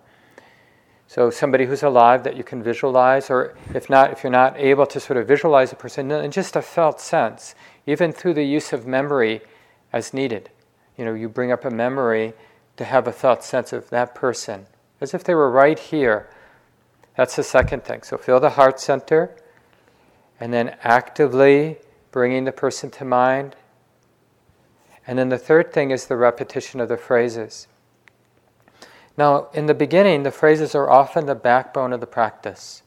So 1.09 1.29
somebody 1.31 1.67
who's 1.67 1.83
alive 1.83 2.23
that 2.23 2.37
you 2.37 2.45
can 2.45 2.63
visualize, 2.63 3.31
or 3.31 3.57
if 3.75 3.91
not, 3.91 4.13
if 4.13 4.23
you're 4.23 4.31
not 4.31 4.57
able 4.57 4.87
to 4.87 5.01
sort 5.01 5.17
of 5.17 5.27
visualize 5.27 5.73
a 5.73 5.75
person, 5.75 6.09
in 6.13 6.31
just 6.31 6.55
a 6.55 6.63
felt 6.63 7.01
sense, 7.01 7.57
even 7.89 8.13
through 8.13 8.35
the 8.35 8.45
use 8.45 8.73
of 8.73 8.87
memory 8.87 9.41
as 9.93 10.15
needed. 10.15 10.51
You 10.97 11.05
know, 11.05 11.15
you 11.15 11.29
bring 11.29 11.51
up 11.51 11.65
a 11.65 11.71
memory 11.71 12.33
to 12.77 12.85
have 12.85 13.09
a 13.09 13.13
felt 13.13 13.43
sense 13.43 13.73
of 13.73 13.91
that 13.91 14.15
person, 14.15 14.67
as 15.01 15.15
if 15.15 15.25
they 15.25 15.35
were 15.35 15.51
right 15.51 15.81
here. 15.81 16.31
That's 17.17 17.35
the 17.35 17.43
second 17.43 17.83
thing. 17.83 18.05
So 18.05 18.17
feel 18.17 18.39
the 18.39 18.51
heart 18.51 18.79
center, 18.79 19.35
and 20.43 20.53
then 20.53 20.75
actively 20.83 21.79
bringing 22.11 22.43
the 22.43 22.51
person 22.51 22.91
to 22.91 23.05
mind. 23.05 23.55
And 25.07 25.17
then 25.17 25.29
the 25.29 25.39
third 25.39 25.73
thing 25.73 25.93
is 25.93 26.07
the 26.07 26.17
repetition 26.17 26.81
of 26.81 26.89
the 26.89 26.97
phrases. 26.97 27.69
Now, 29.17 29.51
in 29.55 29.67
the 29.67 29.75
beginning, 29.75 30.25
the 30.25 30.33
phrases 30.33 30.75
are 30.75 30.91
often 30.91 31.27
the 31.27 31.37
backbone 31.37 31.93
of 31.93 32.01
the 32.01 32.09
practice. 32.09 32.83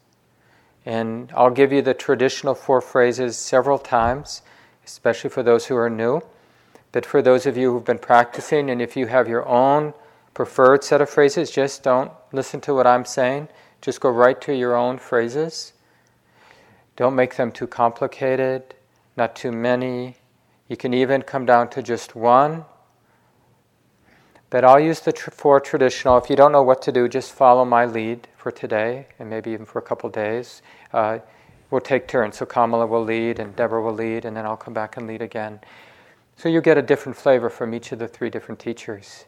And 0.85 1.31
I'll 1.33 1.49
give 1.49 1.71
you 1.71 1.81
the 1.81 1.93
traditional 1.93 2.55
four 2.55 2.81
phrases 2.81 3.37
several 3.37 3.79
times, 3.79 4.41
especially 4.85 5.29
for 5.29 5.41
those 5.41 5.67
who 5.67 5.77
are 5.77 5.89
new. 5.89 6.23
But 6.91 7.05
for 7.05 7.21
those 7.21 7.45
of 7.45 7.55
you 7.55 7.71
who've 7.71 7.85
been 7.85 7.99
practicing, 7.99 8.69
and 8.69 8.81
if 8.81 8.97
you 8.97 9.07
have 9.07 9.29
your 9.29 9.47
own 9.47 9.93
preferred 10.33 10.83
set 10.83 10.99
of 10.99 11.09
phrases, 11.09 11.51
just 11.51 11.83
don't 11.83 12.11
listen 12.33 12.59
to 12.59 12.73
what 12.73 12.85
I'm 12.85 13.05
saying. 13.05 13.47
Just 13.79 14.01
go 14.01 14.09
right 14.09 14.41
to 14.41 14.53
your 14.53 14.75
own 14.75 14.97
phrases. 14.97 15.71
Don't 16.95 17.15
make 17.15 17.35
them 17.35 17.51
too 17.51 17.67
complicated, 17.67 18.75
not 19.17 19.35
too 19.35 19.51
many. 19.51 20.17
You 20.67 20.77
can 20.77 20.93
even 20.93 21.21
come 21.21 21.45
down 21.45 21.69
to 21.71 21.83
just 21.83 22.15
one 22.15 22.65
but 24.49 24.63
I'll 24.63 24.79
use 24.79 25.01
the 25.01 25.11
tr- 25.11 25.31
four 25.31 25.59
traditional. 25.59 26.17
If 26.17 26.29
you 26.29 26.37
don't 26.37 26.53
know 26.53 26.63
what 26.63 26.81
to 26.83 26.91
do, 26.93 27.09
just 27.09 27.33
follow 27.33 27.65
my 27.65 27.85
lead 27.85 28.27
for 28.37 28.51
today 28.51 29.07
and 29.19 29.29
maybe 29.29 29.51
even 29.51 29.65
for 29.65 29.79
a 29.79 29.81
couple 29.81 30.09
days. 30.09 30.61
Uh, 30.93 31.19
we'll 31.71 31.81
take 31.81 32.07
turns. 32.07 32.37
So 32.37 32.45
Kamala 32.45 32.87
will 32.87 33.03
lead 33.03 33.39
and 33.39 33.53
Deborah 33.55 33.81
will 33.81 33.93
lead, 33.93 34.23
and 34.23 34.37
then 34.37 34.45
I'll 34.45 34.55
come 34.55 34.73
back 34.73 34.95
and 34.97 35.07
lead 35.07 35.21
again. 35.21 35.59
So 36.37 36.49
you 36.49 36.61
get 36.61 36.77
a 36.77 36.81
different 36.81 37.17
flavor 37.17 37.49
from 37.49 37.73
each 37.73 37.91
of 37.91 37.99
the 37.99 38.07
three 38.07 38.29
different 38.29 38.59
teachers. 38.59 39.25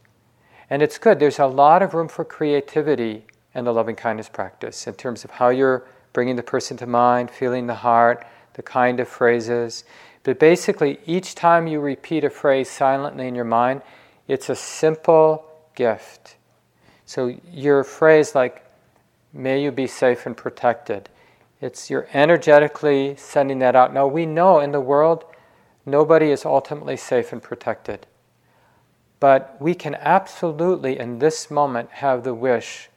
And 0.69 0.81
it's 0.81 0.97
good. 0.97 1.19
There's 1.19 1.39
a 1.39 1.45
lot 1.45 1.81
of 1.81 1.93
room 1.93 2.07
for 2.07 2.23
creativity 2.23 3.25
in 3.53 3.65
the 3.65 3.73
loving 3.73 3.97
kindness 3.97 4.29
practice 4.29 4.87
in 4.87 4.93
terms 4.93 5.25
of 5.25 5.31
how 5.31 5.49
you're 5.49 5.85
bringing 6.17 6.35
the 6.35 6.41
person 6.41 6.75
to 6.75 6.87
mind, 6.87 7.29
feeling 7.29 7.67
the 7.67 7.75
heart, 7.75 8.25
the 8.55 8.63
kind 8.63 8.99
of 8.99 9.07
phrases. 9.07 9.83
But 10.23 10.39
basically, 10.39 10.99
each 11.05 11.35
time 11.35 11.67
you 11.67 11.79
repeat 11.79 12.23
a 12.23 12.29
phrase 12.31 12.71
silently 12.71 13.27
in 13.27 13.35
your 13.35 13.45
mind, 13.45 13.83
it's 14.27 14.49
a 14.49 14.55
simple 14.55 15.45
gift. 15.75 16.37
So 17.05 17.37
your 17.53 17.83
phrase 17.83 18.33
like, 18.33 18.65
may 19.31 19.61
you 19.61 19.71
be 19.71 19.85
safe 19.85 20.25
and 20.25 20.35
protected, 20.35 21.07
it's 21.61 21.91
you're 21.91 22.07
energetically 22.15 23.15
sending 23.15 23.59
that 23.59 23.75
out. 23.75 23.93
Now 23.93 24.07
we 24.07 24.25
know 24.25 24.59
in 24.59 24.71
the 24.71 24.81
world 24.81 25.23
nobody 25.85 26.31
is 26.31 26.45
ultimately 26.45 26.97
safe 26.97 27.31
and 27.31 27.43
protected. 27.43 28.07
But 29.19 29.55
we 29.59 29.75
can 29.75 29.93
absolutely, 29.93 30.97
in 30.97 31.19
this 31.19 31.51
moment, 31.51 31.91
have 31.91 32.23
the 32.23 32.33
wish 32.33 32.89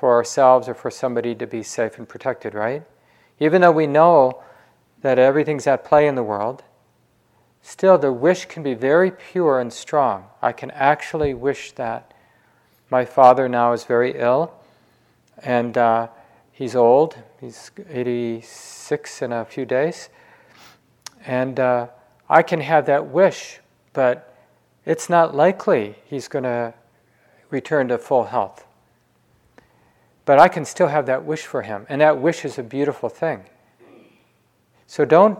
for 0.00 0.14
ourselves 0.14 0.66
or 0.66 0.72
for 0.72 0.90
somebody 0.90 1.34
to 1.34 1.46
be 1.46 1.62
safe 1.62 1.98
and 1.98 2.08
protected, 2.08 2.54
right? 2.54 2.82
Even 3.38 3.60
though 3.60 3.70
we 3.70 3.86
know 3.86 4.42
that 5.02 5.18
everything's 5.18 5.66
at 5.66 5.84
play 5.84 6.08
in 6.08 6.14
the 6.14 6.22
world, 6.22 6.62
still 7.60 7.98
the 7.98 8.10
wish 8.10 8.46
can 8.46 8.62
be 8.62 8.72
very 8.72 9.10
pure 9.10 9.60
and 9.60 9.70
strong. 9.70 10.24
I 10.40 10.52
can 10.52 10.70
actually 10.70 11.34
wish 11.34 11.72
that. 11.72 12.14
My 12.88 13.04
father 13.04 13.46
now 13.46 13.74
is 13.74 13.84
very 13.84 14.18
ill, 14.18 14.54
and 15.42 15.76
uh, 15.76 16.08
he's 16.50 16.74
old. 16.74 17.18
He's 17.38 17.70
86 17.86 19.20
in 19.20 19.32
a 19.34 19.44
few 19.44 19.66
days. 19.66 20.08
And 21.26 21.60
uh, 21.60 21.88
I 22.26 22.40
can 22.40 22.62
have 22.62 22.86
that 22.86 23.08
wish, 23.08 23.60
but 23.92 24.34
it's 24.86 25.10
not 25.10 25.34
likely 25.34 25.96
he's 26.06 26.26
going 26.26 26.44
to 26.44 26.72
return 27.50 27.88
to 27.88 27.98
full 27.98 28.24
health. 28.24 28.64
But 30.24 30.38
I 30.38 30.48
can 30.48 30.64
still 30.64 30.88
have 30.88 31.06
that 31.06 31.24
wish 31.24 31.46
for 31.46 31.62
him, 31.62 31.86
and 31.88 32.00
that 32.00 32.18
wish 32.18 32.44
is 32.44 32.58
a 32.58 32.62
beautiful 32.62 33.08
thing. 33.08 33.44
So 34.86 35.04
don't 35.04 35.38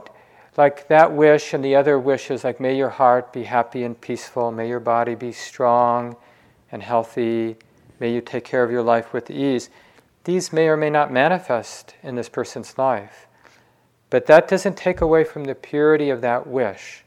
like 0.57 0.89
that 0.89 1.13
wish 1.13 1.55
and 1.55 1.65
the 1.65 1.77
other 1.77 1.99
wishes, 1.99 2.45
like 2.45 2.61
may 2.61 2.77
your 2.77 2.89
heart 2.89 3.33
be 3.33 3.45
happy 3.45 3.85
and 3.85 4.01
peaceful, 4.01 4.51
may 4.51 4.69
your 4.69 4.81
body 4.81 5.15
be 5.15 5.33
strong 5.33 6.17
and 6.73 6.83
healthy, 6.83 7.57
may 7.99 8.13
you 8.13 8.21
take 8.21 8.45
care 8.45 8.63
of 8.63 8.71
your 8.71 8.83
life 8.83 9.13
with 9.13 9.31
ease, 9.31 9.71
these 10.25 10.53
may 10.53 10.69
or 10.69 10.77
may 10.77 10.91
not 10.91 11.13
manifest 11.13 11.95
in 12.03 12.15
this 12.15 12.29
person's 12.29 12.77
life. 12.77 13.27
But 14.11 14.27
that 14.27 14.49
doesn't 14.49 14.77
take 14.77 15.01
away 15.01 15.25
from 15.25 15.45
the 15.45 15.55
purity 15.55 16.11
of 16.11 16.21
that 16.21 16.47
wish. 16.47 17.05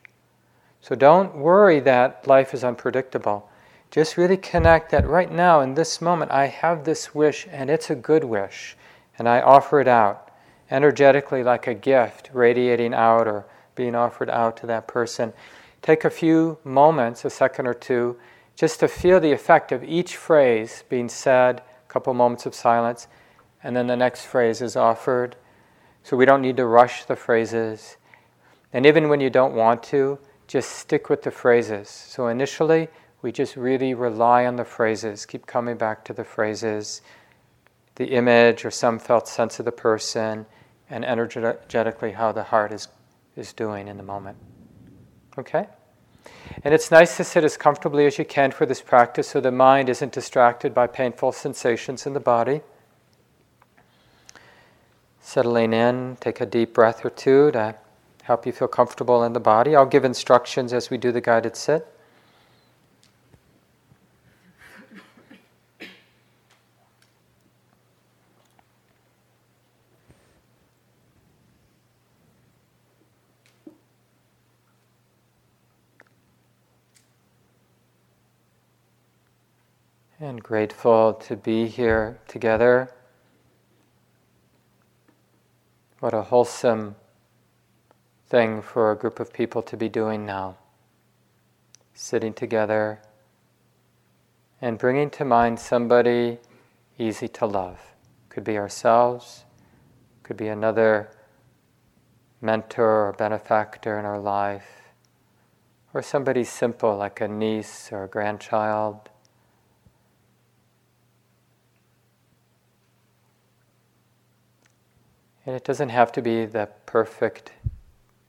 So 0.82 0.96
don't 0.96 1.36
worry 1.36 1.80
that 1.82 2.28
life 2.28 2.54
is 2.54 2.64
unpredictable. 2.64 3.50
Just 3.94 4.18
really 4.18 4.38
connect 4.38 4.90
that 4.90 5.06
right 5.06 5.32
now, 5.32 5.62
in 5.62 5.76
this 5.76 6.02
moment, 6.02 6.32
I 6.32 6.48
have 6.48 6.84
this 6.84 7.14
wish 7.14 7.46
and 7.52 7.70
it's 7.70 7.92
a 7.92 7.96
good 7.96 8.24
wish, 8.24 8.76
and 9.20 9.30
I 9.30 9.40
offer 9.40 9.80
it 9.80 9.88
out 9.88 10.32
energetically 10.72 11.44
like 11.44 11.68
a 11.68 11.76
gift 11.76 12.32
radiating 12.34 12.96
out 12.96 13.28
or 13.28 13.46
being 13.76 13.94
offered 13.94 14.32
out 14.32 14.58
to 14.58 14.66
that 14.66 14.88
person. 14.88 15.32
Take 15.84 16.06
a 16.06 16.10
few 16.10 16.58
moments, 16.64 17.24
a 17.24 17.30
second 17.30 17.68
or 17.68 17.76
two, 17.76 18.18
just 18.56 18.80
to 18.80 18.88
feel 18.88 19.20
the 19.20 19.32
effect 19.32 19.72
of 19.72 19.84
each 19.84 20.18
phrase 20.18 20.84
being 20.90 21.08
said, 21.08 21.60
a 21.60 21.88
couple 21.88 22.16
moments 22.16 22.48
of 22.48 22.56
silence, 22.56 23.08
and 23.64 23.76
then 23.76 23.86
the 23.86 23.96
next 23.96 24.26
phrase 24.26 24.60
is 24.60 24.76
offered. 24.76 25.36
So 26.02 26.18
we 26.18 26.26
don't 26.26 26.42
need 26.42 26.58
to 26.58 26.66
rush 26.66 27.06
the 27.06 27.16
phrases. 27.16 27.98
And 28.74 28.88
even 28.88 29.08
when 29.08 29.22
you 29.22 29.30
don't 29.30 29.54
want 29.54 29.84
to, 29.84 30.18
just 30.48 30.72
stick 30.72 31.10
with 31.10 31.22
the 31.22 31.30
phrases. 31.30 31.90
So 31.90 32.26
initially, 32.26 32.88
we 33.24 33.32
just 33.32 33.56
really 33.56 33.94
rely 33.94 34.46
on 34.46 34.58
the 34.58 34.66
phrases, 34.66 35.26
keep 35.26 35.48
coming 35.48 35.78
back 35.78 36.04
to 36.04 36.14
the 36.14 36.26
phrases, 36.26 37.02
the 37.96 38.08
image 38.08 38.66
or 38.66 38.70
some 38.70 39.00
felt 39.00 39.30
sense 39.30 39.60
of 39.60 39.66
the 39.66 39.72
person, 39.72 40.46
and 40.90 41.06
energetically 41.06 42.12
how 42.12 42.34
the 42.34 42.44
heart 42.44 42.74
is, 42.74 42.90
is 43.38 43.54
doing 43.54 43.88
in 43.88 43.96
the 43.96 44.04
moment. 44.04 44.38
Okay? 45.40 45.66
And 46.66 46.74
it's 46.74 46.92
nice 46.92 47.16
to 47.16 47.24
sit 47.24 47.46
as 47.46 47.56
comfortably 47.56 48.06
as 48.06 48.20
you 48.20 48.26
can 48.26 48.52
for 48.52 48.66
this 48.66 48.82
practice 48.82 49.30
so 49.30 49.40
the 49.40 49.52
mind 49.52 49.88
isn't 49.88 50.12
distracted 50.12 50.74
by 50.74 50.88
painful 50.88 51.32
sensations 51.32 52.06
in 52.06 52.14
the 52.14 52.20
body. 52.20 52.60
Settling 55.22 55.72
in, 55.72 56.18
take 56.20 56.42
a 56.42 56.46
deep 56.46 56.74
breath 56.74 57.06
or 57.06 57.10
two 57.10 57.52
to 57.52 57.76
help 58.24 58.46
you 58.46 58.52
feel 58.52 58.68
comfortable 58.68 59.24
in 59.24 59.32
the 59.32 59.40
body. 59.40 59.78
I'll 59.78 59.86
give 59.86 60.04
instructions 60.04 60.74
as 60.74 60.90
we 60.90 60.98
do 60.98 61.14
the 61.14 61.22
guided 61.22 61.56
sit. 61.56 61.88
And 80.24 80.42
grateful 80.42 81.14
to 81.14 81.36
be 81.36 81.68
here 81.68 82.18
together. 82.30 82.90
What 86.00 86.14
a 86.14 86.22
wholesome 86.22 86.96
thing 88.28 88.62
for 88.62 88.94
a 88.94 88.96
group 88.96 89.20
of 89.20 89.34
people 89.34 89.62
to 89.64 89.76
be 89.76 89.90
doing 89.90 90.26
now. 90.26 90.56
Sitting 91.94 92.34
together 92.34 93.02
and 94.62 94.78
bringing 94.78 95.10
to 95.10 95.26
mind 95.26 95.60
somebody 95.60 96.40
easy 96.98 97.28
to 97.28 97.46
love. 97.46 97.82
Could 98.30 98.46
be 98.46 98.58
ourselves, 98.58 99.44
could 100.24 100.38
be 100.38 100.48
another 100.48 101.12
mentor 102.40 103.10
or 103.10 103.12
benefactor 103.12 104.00
in 104.00 104.06
our 104.06 104.20
life, 104.20 104.94
or 105.94 106.02
somebody 106.02 106.46
simple 106.46 106.96
like 106.96 107.20
a 107.20 107.28
niece 107.28 107.92
or 107.92 108.06
a 108.06 108.08
grandchild. 108.08 109.10
And 115.46 115.56
it 115.56 115.64
doesn't 115.64 115.90
have 115.90 116.12
to 116.14 116.22
be 116.22 116.46
the 116.46 116.70
perfect, 116.86 117.52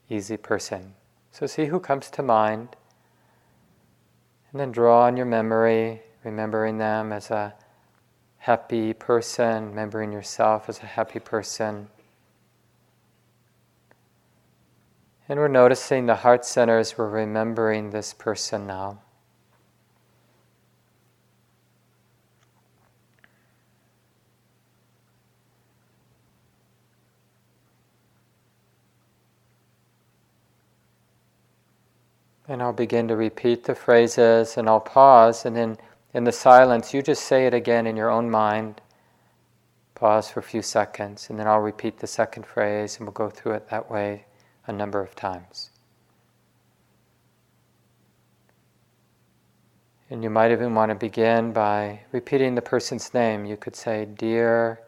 easy 0.09 0.37
person. 0.37 0.94
So 1.30 1.47
see 1.47 1.66
who 1.66 1.80
comes 1.80 2.11
to 2.11 2.23
mind, 2.23 2.76
and 4.50 4.61
then 4.61 4.73
draw 4.73 5.04
on 5.04 5.16
your 5.16 5.26
memory, 5.26 6.02
remembering 6.25 6.78
them 6.78 7.12
as 7.12 7.30
a 7.30 7.54
happy 8.38 8.92
person, 8.92 9.71
remembering 9.71 10.12
yourself 10.12 10.68
as 10.68 10.80
a 10.80 10.87
happy 10.87 11.18
person. 11.18 11.88
And 15.28 15.38
we're 15.38 15.49
noticing 15.49 16.06
the 16.06 16.16
heart 16.16 16.44
centers, 16.44 16.99
we're 16.99 17.09
remembering 17.09 17.90
this 17.90 18.12
person 18.12 18.66
now. 18.66 19.00
And 32.46 32.62
I'll 32.62 32.72
begin 32.72 33.08
to 33.08 33.16
repeat 33.16 33.64
the 33.64 33.74
phrases 33.74 34.56
and 34.56 34.68
I'll 34.68 34.80
pause 34.80 35.44
and 35.44 35.56
then 35.56 35.78
in 36.14 36.22
the 36.22 36.32
silence, 36.32 36.94
you 36.94 37.02
just 37.02 37.24
say 37.24 37.46
it 37.46 37.52
again 37.52 37.88
in 37.88 37.96
your 37.96 38.08
own 38.08 38.30
mind. 38.30 38.80
Pause 39.96 40.30
for 40.30 40.40
a 40.40 40.44
few 40.44 40.62
seconds, 40.62 41.28
and 41.28 41.38
then 41.38 41.48
I'll 41.48 41.58
repeat 41.58 41.98
the 41.98 42.06
second 42.06 42.46
phrase, 42.46 42.96
and 42.96 43.06
we'll 43.06 43.12
go 43.12 43.28
through 43.28 43.54
it 43.54 43.68
that 43.70 43.90
way 43.90 44.26
a 44.66 44.72
number 44.72 45.00
of 45.00 45.16
times. 45.16 45.70
And 50.08 50.22
you 50.22 50.30
might 50.30 50.52
even 50.52 50.74
want 50.74 50.90
to 50.90 50.94
begin 50.94 51.52
by 51.52 52.00
repeating 52.12 52.54
the 52.54 52.62
person's 52.62 53.12
name. 53.12 53.44
You 53.44 53.56
could 53.56 53.74
say, 53.74 54.04
Dear, 54.04 54.80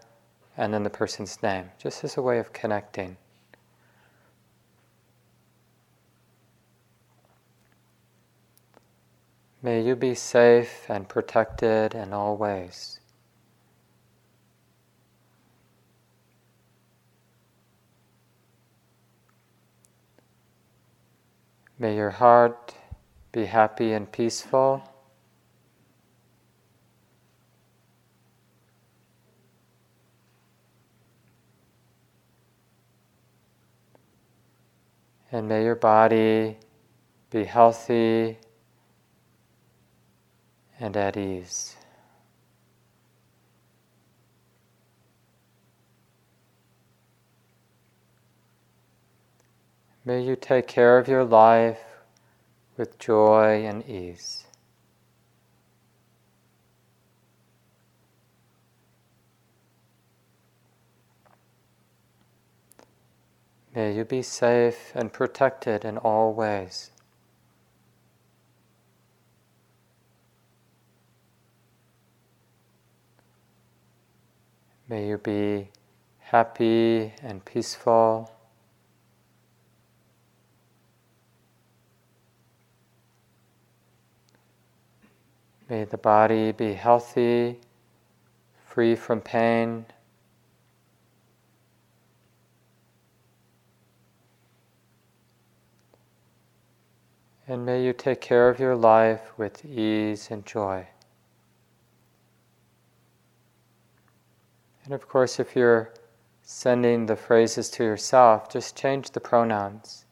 and 0.56 0.72
then 0.72 0.84
the 0.84 0.90
person's 0.90 1.42
name, 1.42 1.70
just 1.78 2.04
as 2.04 2.16
a 2.16 2.22
way 2.22 2.38
of 2.38 2.52
connecting. 2.52 3.16
May 9.66 9.80
you 9.80 9.96
be 9.96 10.14
safe 10.14 10.88
and 10.88 11.08
protected 11.08 11.92
in 11.92 12.12
all 12.12 12.37
ways. 12.37 13.00
May 21.80 21.96
your 21.96 22.11
heart 22.11 22.76
be 23.32 23.46
happy 23.46 23.92
and 23.92 24.12
peaceful. 24.12 24.88
And 35.32 35.49
may 35.49 35.64
your 35.64 35.75
body 35.75 36.56
be 37.30 37.42
healthy 37.42 38.38
and 40.78 40.97
at 40.97 41.17
ease. 41.17 41.76
May 50.04 50.23
you 50.23 50.36
take 50.36 50.69
care 50.69 50.99
of 50.99 51.08
your 51.08 51.25
life 51.25 51.80
with 52.76 52.99
joy 52.99 53.65
and 53.65 53.84
ease. 53.89 54.45
May 63.75 63.95
you 63.95 64.04
be 64.04 64.23
safe 64.23 64.93
and 64.95 65.12
protected 65.12 65.84
in 65.84 65.99
all 65.99 66.32
ways. 66.32 66.93
May 74.88 75.08
you 75.08 75.18
be 75.18 75.68
happy 76.20 77.12
and 77.20 77.44
peaceful. 77.44 78.30
May 85.68 85.84
the 85.84 85.99
body 85.99 86.52
be 86.52 86.75
healthy, 86.75 87.58
free 88.64 88.94
from 88.94 89.20
pain. 89.20 89.86
And 97.49 97.66
may 97.66 97.84
you 97.84 97.92
take 97.92 98.20
care 98.20 98.49
of 98.49 98.60
your 98.60 98.76
life 98.76 99.36
with 99.36 99.64
ease 99.64 100.28
and 100.30 100.46
joy. 100.46 100.86
And 104.86 104.94
of 104.94 105.08
course, 105.08 105.40
if 105.40 105.56
you're 105.56 105.92
sending 106.42 107.06
the 107.06 107.16
phrases 107.16 107.68
to 107.70 107.82
yourself, 107.82 108.49
just 108.49 108.76
change 108.76 109.10
the 109.10 109.20
pronouns. 109.20 110.04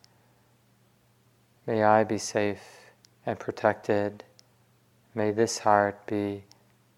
May 1.65 1.85
I 1.85 2.03
be 2.03 2.19
safe 2.19 2.91
and 3.25 3.39
protected. 3.39 4.25
May 5.15 5.31
this 5.31 5.59
heart 5.59 6.05
be 6.07 6.43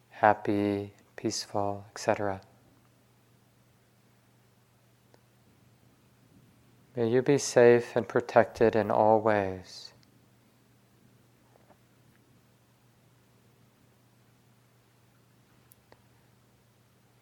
happy, 0.08 0.94
peaceful, 1.16 1.84
etc. 1.90 2.40
May 6.96 7.08
you 7.08 7.20
be 7.20 7.36
safe 7.36 7.94
and 7.94 8.08
protected 8.08 8.74
in 8.74 8.90
all 8.90 9.20
ways. 9.20 9.85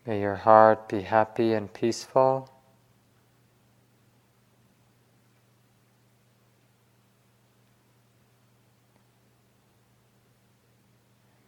May 0.07 0.21
your 0.21 0.37
heart 0.37 0.89
be 0.89 1.01
happy 1.01 1.55
and 1.55 1.73
peaceful. 1.73 2.51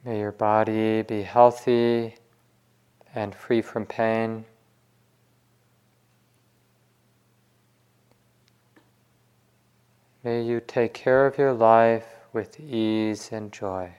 May 0.05 0.21
your 0.21 0.33
body 0.33 1.03
be 1.03 1.23
healthy 1.23 2.15
and 3.15 3.35
free 3.35 3.61
from 3.61 3.85
pain. 3.85 4.45
May 10.23 10.43
you 10.43 10.61
take 10.61 10.95
care 10.95 11.27
of 11.27 11.37
your 11.37 11.53
life 11.53 12.07
with 12.33 12.59
ease 12.59 13.31
and 13.33 13.53
joy. 13.53 13.93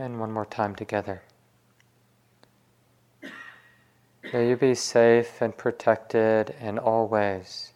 And 0.00 0.18
one 0.18 0.32
more 0.32 0.46
time 0.46 0.74
together. 0.74 1.20
May 4.32 4.48
you 4.48 4.56
be 4.56 4.74
safe 4.74 5.42
and 5.42 5.54
protected 5.54 6.54
in 6.58 6.78
all 6.78 7.06
ways. 7.06 7.74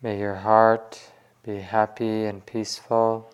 May 0.00 0.18
your 0.18 0.36
heart 0.36 1.02
be 1.44 1.58
happy 1.58 2.24
and 2.24 2.46
peaceful. 2.46 3.30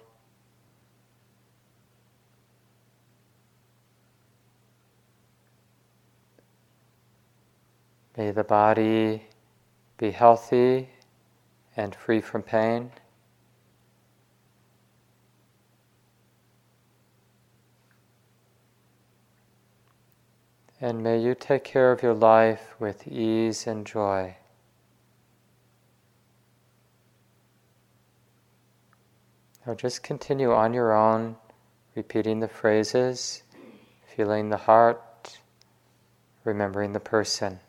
May 8.17 8.33
the 8.33 8.43
body 8.43 9.23
be 9.99 10.11
healthy 10.11 10.89
and 11.77 11.95
free 11.95 12.21
from 12.21 12.43
pain. 12.43 12.91
And 20.81 21.03
may 21.03 21.19
you 21.19 21.37
take 21.37 21.63
care 21.63 21.93
of 21.93 22.03
your 22.03 22.15
life 22.15 22.75
with 22.81 23.07
ease 23.07 23.69
and 23.69 23.87
joy. 23.87 24.37
Now 29.65 29.75
just 29.75 30.03
continue 30.03 30.53
on 30.53 30.75
your 30.75 30.93
own, 30.93 31.37
repeating 31.95 32.41
the 32.41 32.49
phrases, 32.49 33.45
feeling 34.05 34.49
the 34.49 34.57
heart, 34.57 35.39
remembering 36.43 36.95
the 36.95 37.01
person. 37.01 37.61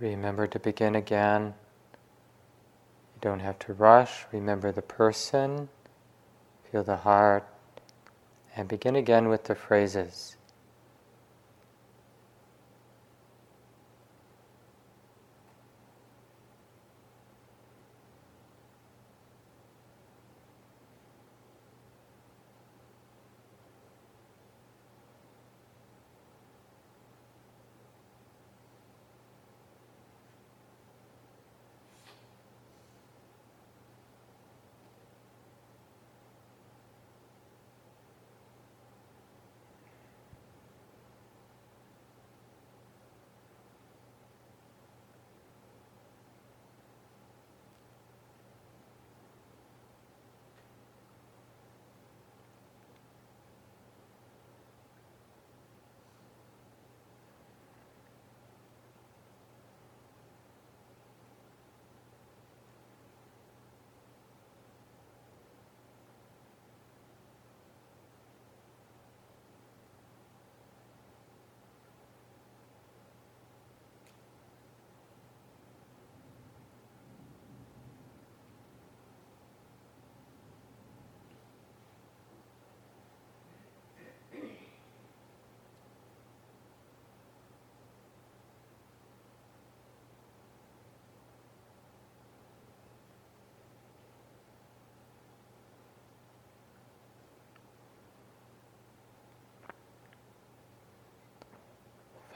Remember 0.00 0.46
to 0.46 0.58
begin 0.58 0.94
again. 0.94 1.54
You 3.14 3.20
don't 3.20 3.40
have 3.40 3.58
to 3.60 3.74
rush. 3.74 4.24
Remember 4.32 4.72
the 4.72 4.82
person, 4.82 5.68
feel 6.70 6.82
the 6.82 6.96
heart, 6.96 7.46
and 8.56 8.66
begin 8.66 8.96
again 8.96 9.28
with 9.28 9.44
the 9.44 9.54
phrases. 9.54 10.36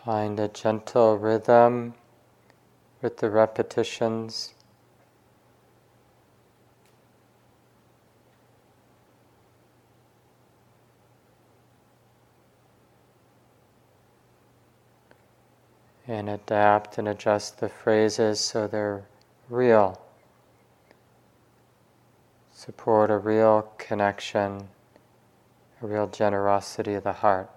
Find 0.05 0.39
a 0.39 0.49
gentle 0.49 1.17
rhythm 1.17 1.95
with 3.01 3.17
the 3.19 3.31
repetitions. 3.31 4.53
And 16.07 16.29
adapt 16.29 16.99
and 16.99 17.09
adjust 17.09 17.61
the 17.61 17.71
phrases 17.71 18.41
so 18.41 18.67
they're 18.67 19.05
real. 19.49 20.03
Support 22.53 23.11
a 23.11 23.17
real 23.17 23.73
connection, 23.79 24.69
a 25.81 25.87
real 25.87 26.09
generosity 26.09 26.93
of 26.93 27.05
the 27.05 27.15
heart. 27.15 27.54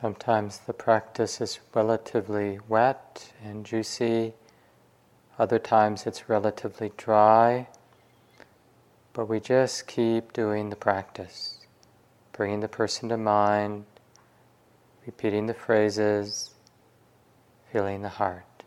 Sometimes 0.00 0.58
the 0.58 0.72
practice 0.72 1.40
is 1.40 1.58
relatively 1.74 2.60
wet 2.68 3.32
and 3.42 3.66
juicy, 3.66 4.34
other 5.40 5.58
times 5.58 6.06
it's 6.06 6.28
relatively 6.28 6.92
dry, 6.96 7.66
but 9.12 9.26
we 9.26 9.40
just 9.40 9.88
keep 9.88 10.32
doing 10.32 10.70
the 10.70 10.76
practice, 10.76 11.66
bringing 12.32 12.60
the 12.60 12.68
person 12.68 13.08
to 13.08 13.16
mind, 13.16 13.86
repeating 15.04 15.46
the 15.46 15.54
phrases, 15.54 16.54
feeling 17.72 18.02
the 18.02 18.08
heart. 18.08 18.57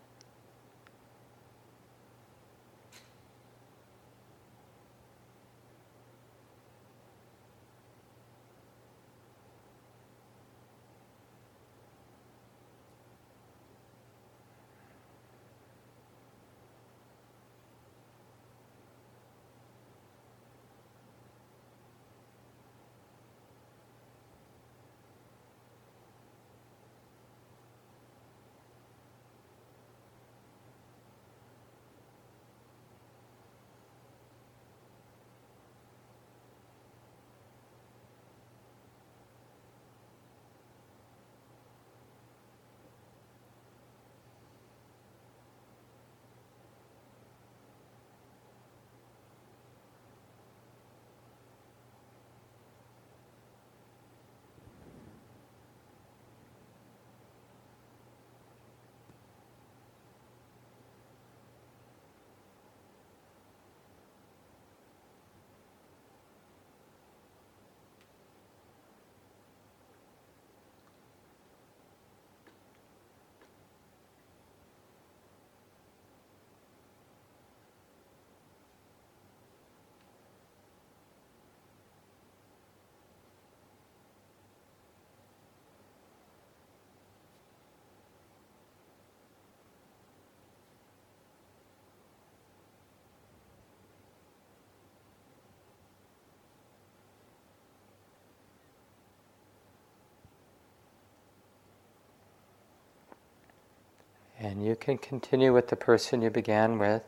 And 104.42 104.66
you 104.66 104.74
can 104.74 104.98
continue 104.98 105.54
with 105.54 105.68
the 105.68 105.76
person 105.76 106.20
you 106.20 106.28
began 106.28 106.76
with. 106.76 107.04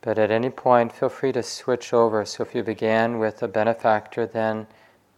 But 0.00 0.16
at 0.16 0.30
any 0.30 0.48
point, 0.48 0.92
feel 0.92 1.08
free 1.08 1.32
to 1.32 1.42
switch 1.42 1.92
over. 1.92 2.24
So 2.24 2.44
if 2.44 2.54
you 2.54 2.62
began 2.62 3.18
with 3.18 3.42
a 3.42 3.48
benefactor, 3.48 4.26
then 4.26 4.68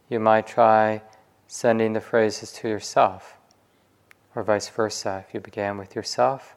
you 0.08 0.18
might 0.18 0.46
try 0.46 1.02
sending 1.46 1.92
the 1.92 2.00
phrases 2.00 2.50
to 2.52 2.68
yourself, 2.68 3.36
or 4.34 4.42
vice 4.42 4.70
versa. 4.70 5.22
If 5.28 5.34
you 5.34 5.40
began 5.40 5.76
with 5.76 5.94
yourself, 5.94 6.56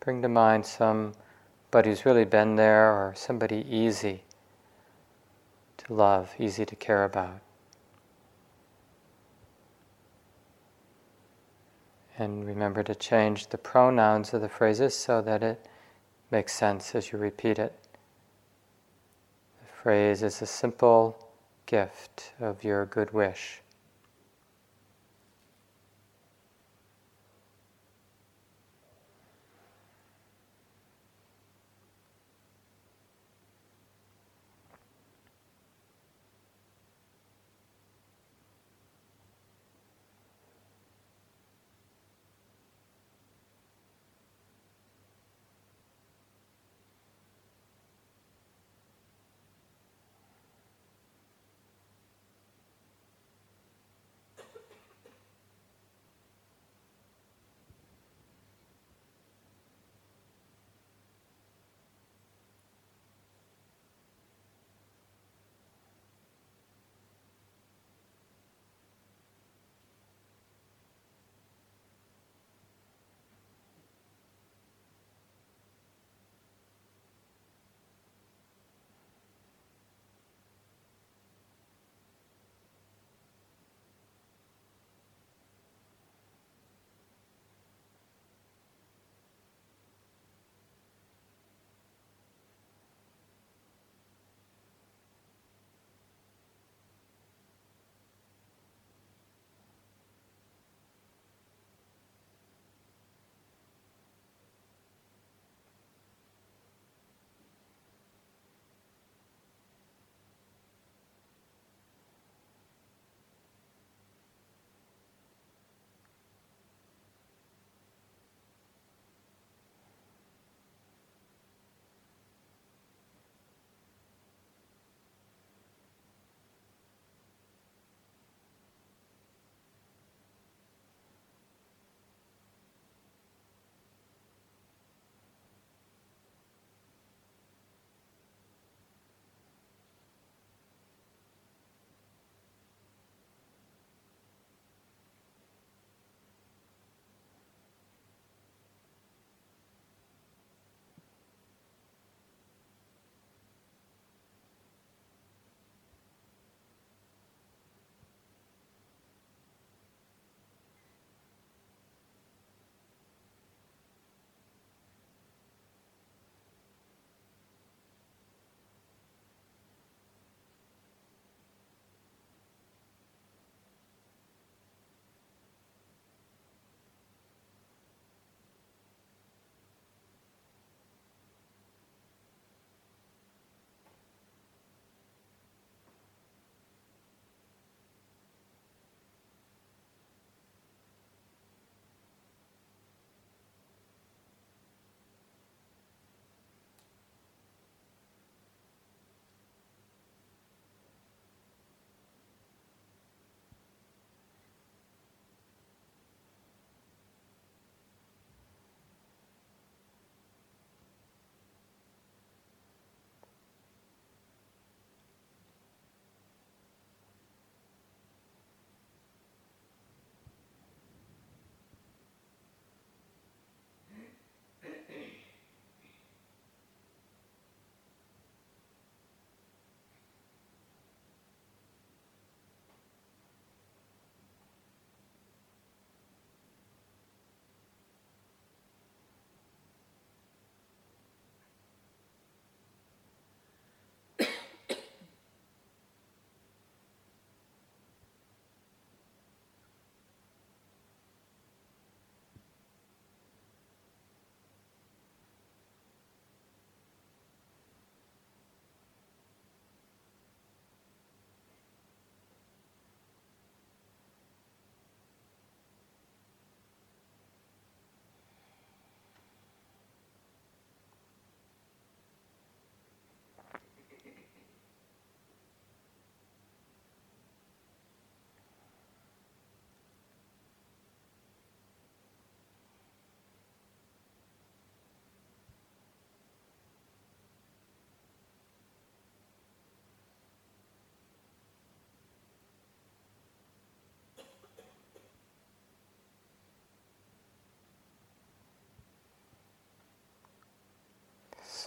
bring 0.00 0.20
to 0.22 0.28
mind 0.28 0.66
somebody 0.66 1.90
who's 1.90 2.04
really 2.04 2.24
been 2.24 2.56
there, 2.56 2.90
or 2.90 3.12
somebody 3.16 3.64
easy 3.70 4.24
to 5.76 5.94
love, 5.94 6.34
easy 6.36 6.66
to 6.66 6.74
care 6.74 7.04
about. 7.04 7.43
And 12.16 12.46
remember 12.46 12.82
to 12.84 12.94
change 12.94 13.48
the 13.48 13.58
pronouns 13.58 14.32
of 14.32 14.40
the 14.40 14.48
phrases 14.48 14.96
so 14.96 15.20
that 15.22 15.42
it 15.42 15.66
makes 16.30 16.52
sense 16.52 16.94
as 16.94 17.10
you 17.10 17.18
repeat 17.18 17.58
it. 17.58 17.74
The 19.60 19.82
phrase 19.82 20.22
is 20.22 20.40
a 20.40 20.46
simple 20.46 21.28
gift 21.66 22.32
of 22.38 22.62
your 22.62 22.86
good 22.86 23.12
wish. 23.12 23.63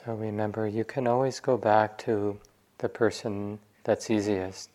So 0.08 0.14
remember, 0.14 0.66
you 0.66 0.86
can 0.86 1.06
always 1.06 1.42
go 1.42 1.58
back 1.58 1.98
to 2.06 2.40
the 2.78 2.88
person 2.88 3.60
that's 3.84 4.10
easiest. 4.10 4.70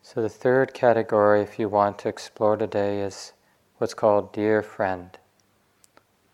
So 0.00 0.22
the 0.22 0.28
third 0.28 0.72
category, 0.72 1.42
if 1.42 1.58
you 1.58 1.68
want 1.68 1.98
to 1.98 2.08
explore 2.08 2.56
today, 2.56 3.00
is 3.00 3.32
what's 3.78 3.92
called 3.92 4.32
dear 4.32 4.62
friend. 4.62 5.18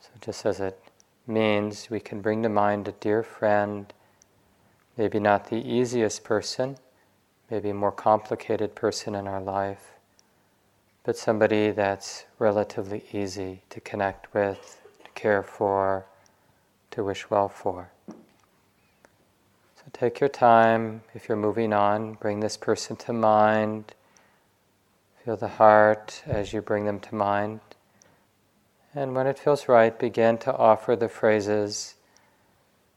So 0.02 0.10
just 0.20 0.44
as 0.44 0.60
it 0.60 0.84
means, 1.26 1.88
we 1.88 1.98
can 1.98 2.20
bring 2.20 2.42
to 2.42 2.50
mind 2.50 2.86
a 2.88 2.92
dear 2.92 3.22
friend, 3.22 3.90
maybe 4.98 5.18
not 5.18 5.48
the 5.48 5.66
easiest 5.66 6.22
person, 6.22 6.76
maybe 7.50 7.70
a 7.70 7.74
more 7.74 7.90
complicated 7.90 8.74
person 8.74 9.14
in 9.14 9.26
our 9.26 9.40
life, 9.40 9.92
but 11.04 11.16
somebody 11.16 11.70
that's 11.70 12.26
relatively 12.38 13.02
easy 13.14 13.62
to 13.70 13.80
connect 13.80 14.34
with, 14.34 14.82
to 15.02 15.10
care 15.12 15.42
for, 15.42 16.04
to 16.90 17.04
wish 17.04 17.30
well 17.30 17.48
for. 17.48 17.90
So 18.08 19.84
take 19.92 20.20
your 20.20 20.28
time. 20.28 21.02
If 21.14 21.28
you're 21.28 21.38
moving 21.38 21.72
on, 21.72 22.14
bring 22.14 22.40
this 22.40 22.56
person 22.56 22.96
to 22.96 23.12
mind. 23.12 23.94
Feel 25.24 25.36
the 25.36 25.48
heart 25.48 26.22
as 26.26 26.52
you 26.52 26.60
bring 26.60 26.84
them 26.84 27.00
to 27.00 27.14
mind. 27.14 27.60
And 28.94 29.14
when 29.14 29.26
it 29.26 29.38
feels 29.38 29.68
right, 29.68 29.96
begin 29.96 30.38
to 30.38 30.56
offer 30.56 30.96
the 30.96 31.08
phrases 31.08 31.94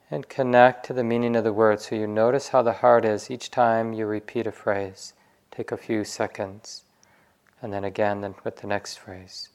and 0.10 0.28
connect 0.28 0.86
to 0.86 0.94
the 0.94 1.04
meaning 1.04 1.36
of 1.36 1.44
the 1.44 1.54
words. 1.54 1.88
So 1.88 1.96
you 1.96 2.08
notice 2.08 2.50
how 2.50 2.62
the 2.62 2.74
heart 2.74 3.06
is 3.06 3.30
each 3.30 3.52
time 3.52 3.94
you 3.94 4.06
repeat 4.06 4.48
a 4.48 4.52
phrase. 4.52 5.14
Take 5.52 5.72
a 5.72 5.78
few 5.78 6.04
seconds. 6.04 6.84
And 7.62 7.72
then 7.72 7.84
again, 7.84 8.22
then 8.22 8.36
with 8.44 8.58
the 8.58 8.68
next 8.68 8.98
phrase. 8.98 9.50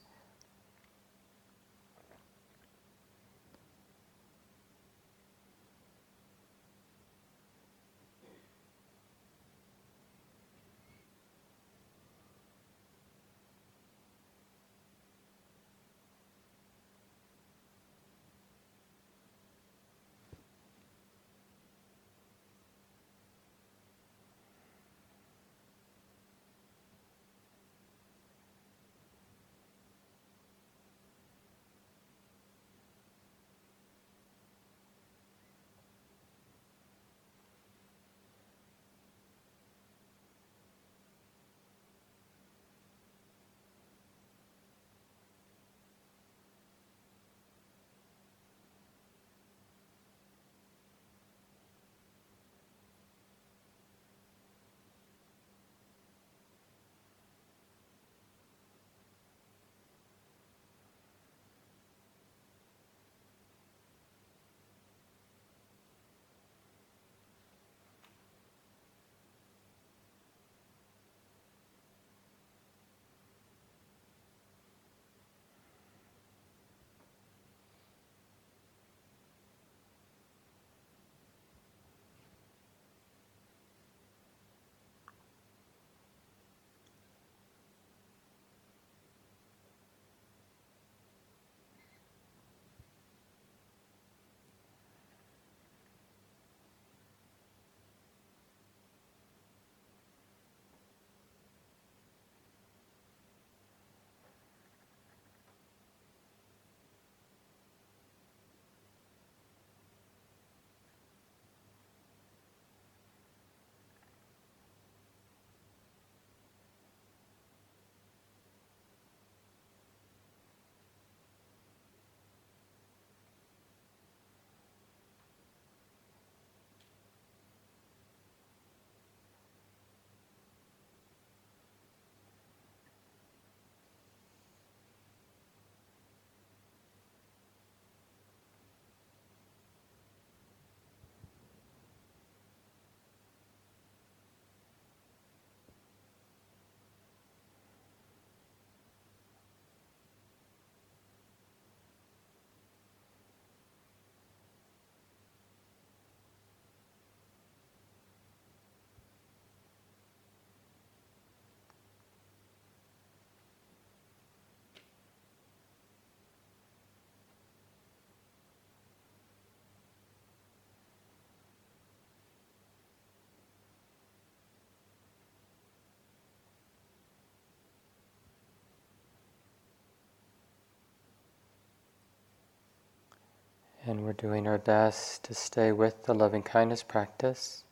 And 183.89 184.03
we're 184.03 184.13
doing 184.13 184.47
our 184.47 184.59
best 184.59 185.23
to 185.23 185.33
stay 185.33 185.71
with 185.71 186.03
the 186.03 186.13
loving 186.13 186.43
kindness 186.43 186.83
practice. 186.83 187.63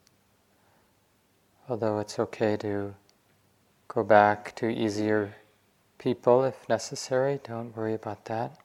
Although 1.70 1.99
it's 1.99 2.18
okay 2.18 2.57
to 2.57 2.95
go 3.88 4.03
back 4.03 4.55
to 4.55 4.68
easier 4.68 5.36
people 5.99 6.43
if 6.43 6.68
necessary, 6.68 7.39
don't 7.43 7.78
worry 7.78 7.93
about 7.93 8.26
that. 8.26 8.57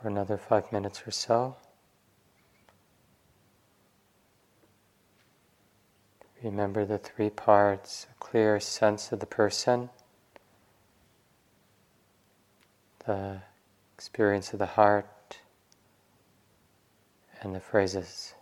For 0.00 0.08
another 0.08 0.36
five 0.36 0.70
minutes 0.72 1.02
or 1.06 1.10
so. 1.10 1.56
Remember 6.42 6.86
the 6.86 6.96
three 6.96 7.28
parts 7.28 8.06
a 8.10 8.14
clear 8.18 8.58
sense 8.60 9.12
of 9.12 9.20
the 9.20 9.26
person, 9.26 9.90
the 13.06 13.42
experience 13.94 14.54
of 14.54 14.58
the 14.58 14.66
heart, 14.66 15.40
and 17.42 17.54
the 17.54 17.60
phrases. 17.60 18.34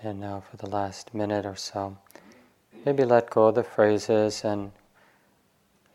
And 0.00 0.20
now, 0.20 0.40
for 0.48 0.56
the 0.56 0.70
last 0.70 1.12
minute 1.12 1.44
or 1.44 1.56
so, 1.56 1.98
maybe 2.84 3.04
let 3.04 3.30
go 3.30 3.48
of 3.48 3.56
the 3.56 3.64
phrases 3.64 4.44
and 4.44 4.70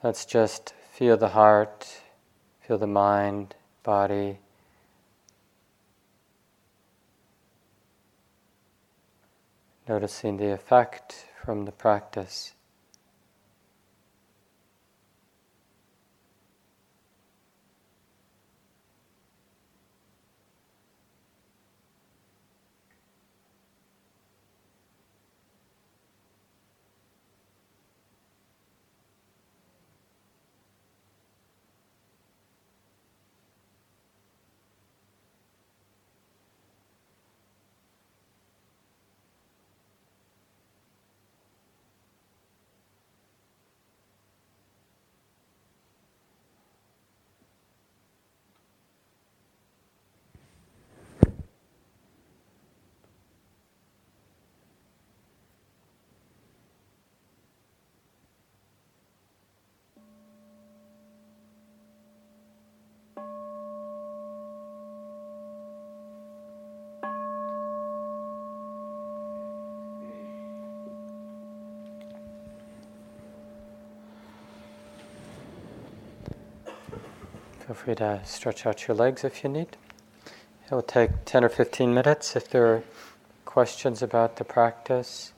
let's 0.04 0.26
just 0.26 0.74
feel 0.92 1.16
the 1.16 1.30
heart, 1.30 2.02
feel 2.60 2.78
the 2.78 2.86
mind, 2.86 3.56
body. 3.82 4.40
Noticing 9.88 10.36
the 10.36 10.52
effect 10.52 11.26
from 11.42 11.64
the 11.64 11.72
practice. 11.72 12.54
Feel 77.74 77.86
free 77.86 77.96
to 77.96 78.22
stretch 78.24 78.68
out 78.68 78.88
your 78.88 78.96
legs 78.96 79.24
if 79.24 79.44
you 79.44 79.50
need. 79.50 79.78
It 80.68 80.72
will 80.72 80.84
take 80.84 81.26
10 81.26 81.44
or 81.44 81.50
15 81.50 81.92
minutes 81.92 82.36
if 82.36 82.48
there 82.48 82.68
are 82.68 82.84
questions 83.46 84.04
about 84.04 84.36
the 84.36 84.44
practice. 84.44 85.34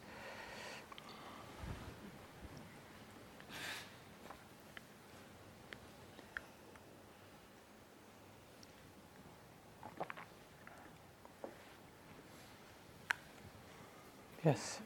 Yes. 14.43 14.79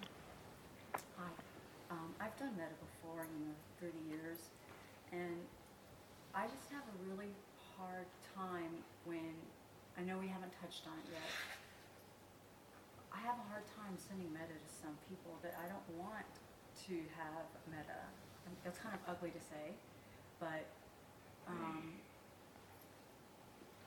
Hi. 1.17 1.23
Um, 1.89 2.13
I've 2.21 2.37
done 2.37 2.51
metta 2.55 2.69
before, 2.79 3.25
you 3.25 3.47
know, 3.47 3.55
30 3.81 3.93
years, 4.07 4.37
and 5.11 5.35
I 6.35 6.45
just 6.45 6.69
have 6.71 6.83
a 6.83 7.09
really 7.09 7.33
hard 7.79 8.07
time 8.35 8.71
when 9.05 9.35
I 9.97 10.03
know 10.03 10.19
we 10.19 10.27
haven't 10.27 10.51
touched 10.59 10.83
on 10.87 10.95
it 10.99 11.07
yet. 11.11 11.27
I 13.11 13.19
have 13.23 13.39
a 13.39 13.47
hard 13.59 13.75
time 13.75 13.95
sending 13.99 14.31
metta 14.31 14.55
to 14.55 14.71
some 14.71 14.95
people 15.11 15.35
that 15.43 15.51
I 15.59 15.67
don't 15.67 15.83
want 15.99 16.31
to 16.87 16.95
have 17.19 17.43
metta. 17.67 18.07
That's 18.63 18.79
kind 18.79 18.95
of 18.95 19.03
ugly 19.03 19.35
to 19.35 19.41
say, 19.51 19.75
but 20.39 20.63
um, 21.43 21.91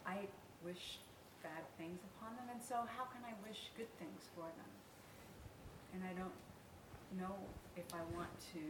I 0.04 0.28
wish 0.60 1.00
bad 1.40 1.64
things 1.80 2.04
upon 2.04 2.36
them, 2.36 2.52
and 2.52 2.60
so 2.60 2.84
how 2.84 3.08
can 3.08 3.24
I 3.24 3.32
wish 3.48 3.72
good 3.80 3.88
things 3.96 4.28
for 4.36 4.44
them? 4.44 4.72
And 5.96 6.04
I 6.04 6.12
don't 6.12 6.36
know 7.16 7.32
if 7.80 7.88
I 7.96 8.04
want 8.12 8.30
to. 8.52 8.60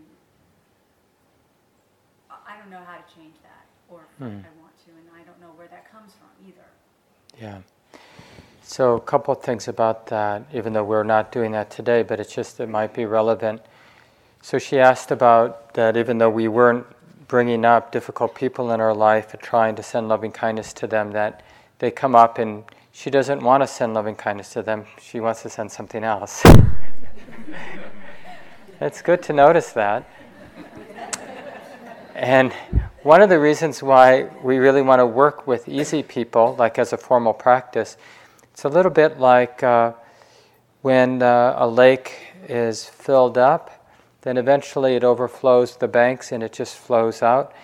I 2.30 2.56
don't 2.56 2.70
know 2.70 2.80
how 2.86 3.02
to 3.02 3.06
change 3.10 3.36
that, 3.42 3.66
or 3.90 4.06
if 4.06 4.22
Hmm. 4.22 4.38
I 4.46 4.52
want 4.62 4.72
to, 4.86 4.90
and 4.94 5.10
I 5.18 5.26
don't 5.26 5.40
know 5.42 5.50
where 5.58 5.68
that 5.68 5.90
comes 5.90 6.14
from 6.14 6.30
either. 6.46 6.70
Yeah. 7.36 7.60
So, 8.64 8.94
a 8.94 9.00
couple 9.00 9.34
of 9.34 9.42
things 9.42 9.66
about 9.66 10.06
that, 10.06 10.44
even 10.54 10.72
though 10.72 10.84
we're 10.84 11.02
not 11.02 11.32
doing 11.32 11.50
that 11.50 11.68
today, 11.68 12.04
but 12.04 12.20
it's 12.20 12.32
just 12.32 12.60
it 12.60 12.68
might 12.68 12.94
be 12.94 13.04
relevant. 13.04 13.60
So, 14.40 14.58
she 14.58 14.78
asked 14.78 15.10
about 15.10 15.74
that 15.74 15.96
even 15.96 16.18
though 16.18 16.30
we 16.30 16.46
weren't 16.46 16.86
bringing 17.26 17.64
up 17.64 17.90
difficult 17.90 18.36
people 18.36 18.70
in 18.70 18.80
our 18.80 18.94
life 18.94 19.34
and 19.34 19.42
trying 19.42 19.74
to 19.74 19.82
send 19.82 20.08
loving 20.08 20.30
kindness 20.30 20.72
to 20.74 20.86
them, 20.86 21.10
that 21.10 21.42
they 21.80 21.90
come 21.90 22.14
up 22.14 22.38
and 22.38 22.62
she 22.92 23.10
doesn't 23.10 23.42
want 23.42 23.64
to 23.64 23.66
send 23.66 23.94
loving 23.94 24.14
kindness 24.14 24.52
to 24.52 24.62
them, 24.62 24.84
she 25.00 25.18
wants 25.18 25.42
to 25.42 25.50
send 25.50 25.72
something 25.72 26.04
else. 26.04 26.44
it's 28.80 29.02
good 29.02 29.22
to 29.24 29.32
notice 29.32 29.72
that. 29.72 30.08
And 32.14 32.52
one 33.02 33.22
of 33.22 33.28
the 33.28 33.40
reasons 33.40 33.82
why 33.82 34.30
we 34.44 34.58
really 34.58 34.82
want 34.82 35.00
to 35.00 35.06
work 35.06 35.48
with 35.48 35.68
easy 35.68 36.04
people, 36.04 36.54
like 36.56 36.78
as 36.78 36.92
a 36.92 36.96
formal 36.96 37.32
practice, 37.32 37.96
it's 38.52 38.64
a 38.64 38.68
little 38.68 38.90
bit 38.90 39.18
like 39.18 39.62
uh, 39.62 39.94
when 40.82 41.22
uh, 41.22 41.54
a 41.56 41.66
lake 41.66 42.34
is 42.48 42.84
filled 42.84 43.38
up, 43.38 43.88
then 44.20 44.36
eventually 44.36 44.94
it 44.94 45.02
overflows 45.02 45.76
the 45.78 45.88
banks 45.88 46.32
and 46.32 46.42
it 46.42 46.52
just 46.52 46.76
flows 46.76 47.22
out. 47.22 47.54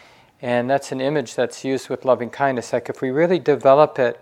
And 0.40 0.70
that's 0.70 0.90
an 0.90 1.00
image 1.00 1.34
that's 1.34 1.62
used 1.62 1.90
with 1.90 2.06
loving 2.06 2.30
kindness. 2.30 2.72
Like 2.72 2.88
if 2.88 3.02
we 3.02 3.10
really 3.10 3.38
develop 3.38 3.98
it, 3.98 4.18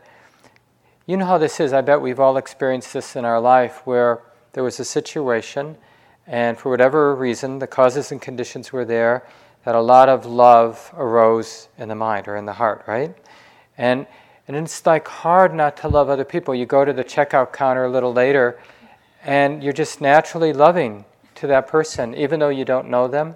you 1.06 1.16
know 1.16 1.26
how 1.26 1.38
this 1.38 1.60
is. 1.60 1.72
I 1.72 1.82
bet 1.82 2.00
we've 2.00 2.18
all 2.18 2.36
experienced 2.36 2.92
this 2.92 3.14
in 3.14 3.24
our 3.24 3.40
life 3.40 3.82
where 3.86 4.22
there 4.52 4.64
was 4.64 4.80
a 4.80 4.84
situation, 4.84 5.76
and 6.26 6.58
for 6.58 6.70
whatever 6.70 7.14
reason, 7.14 7.60
the 7.60 7.68
causes 7.68 8.10
and 8.10 8.20
conditions 8.20 8.72
were 8.72 8.84
there, 8.84 9.24
that 9.64 9.76
a 9.76 9.80
lot 9.80 10.08
of 10.08 10.26
love 10.26 10.92
arose 10.96 11.68
in 11.78 11.88
the 11.88 11.94
mind 11.94 12.26
or 12.26 12.36
in 12.36 12.44
the 12.44 12.54
heart, 12.54 12.82
right? 12.88 13.14
And 13.78 14.06
and 14.48 14.56
it's 14.56 14.86
like 14.86 15.08
hard 15.08 15.54
not 15.54 15.76
to 15.78 15.88
love 15.88 16.08
other 16.08 16.24
people. 16.24 16.54
You 16.54 16.66
go 16.66 16.84
to 16.84 16.92
the 16.92 17.04
checkout 17.04 17.52
counter 17.52 17.84
a 17.84 17.90
little 17.90 18.12
later, 18.12 18.58
and 19.24 19.62
you're 19.62 19.72
just 19.72 20.00
naturally 20.00 20.52
loving 20.52 21.04
to 21.36 21.46
that 21.48 21.66
person, 21.66 22.14
even 22.14 22.40
though 22.40 22.48
you 22.48 22.64
don't 22.64 22.88
know 22.88 23.08
them. 23.08 23.34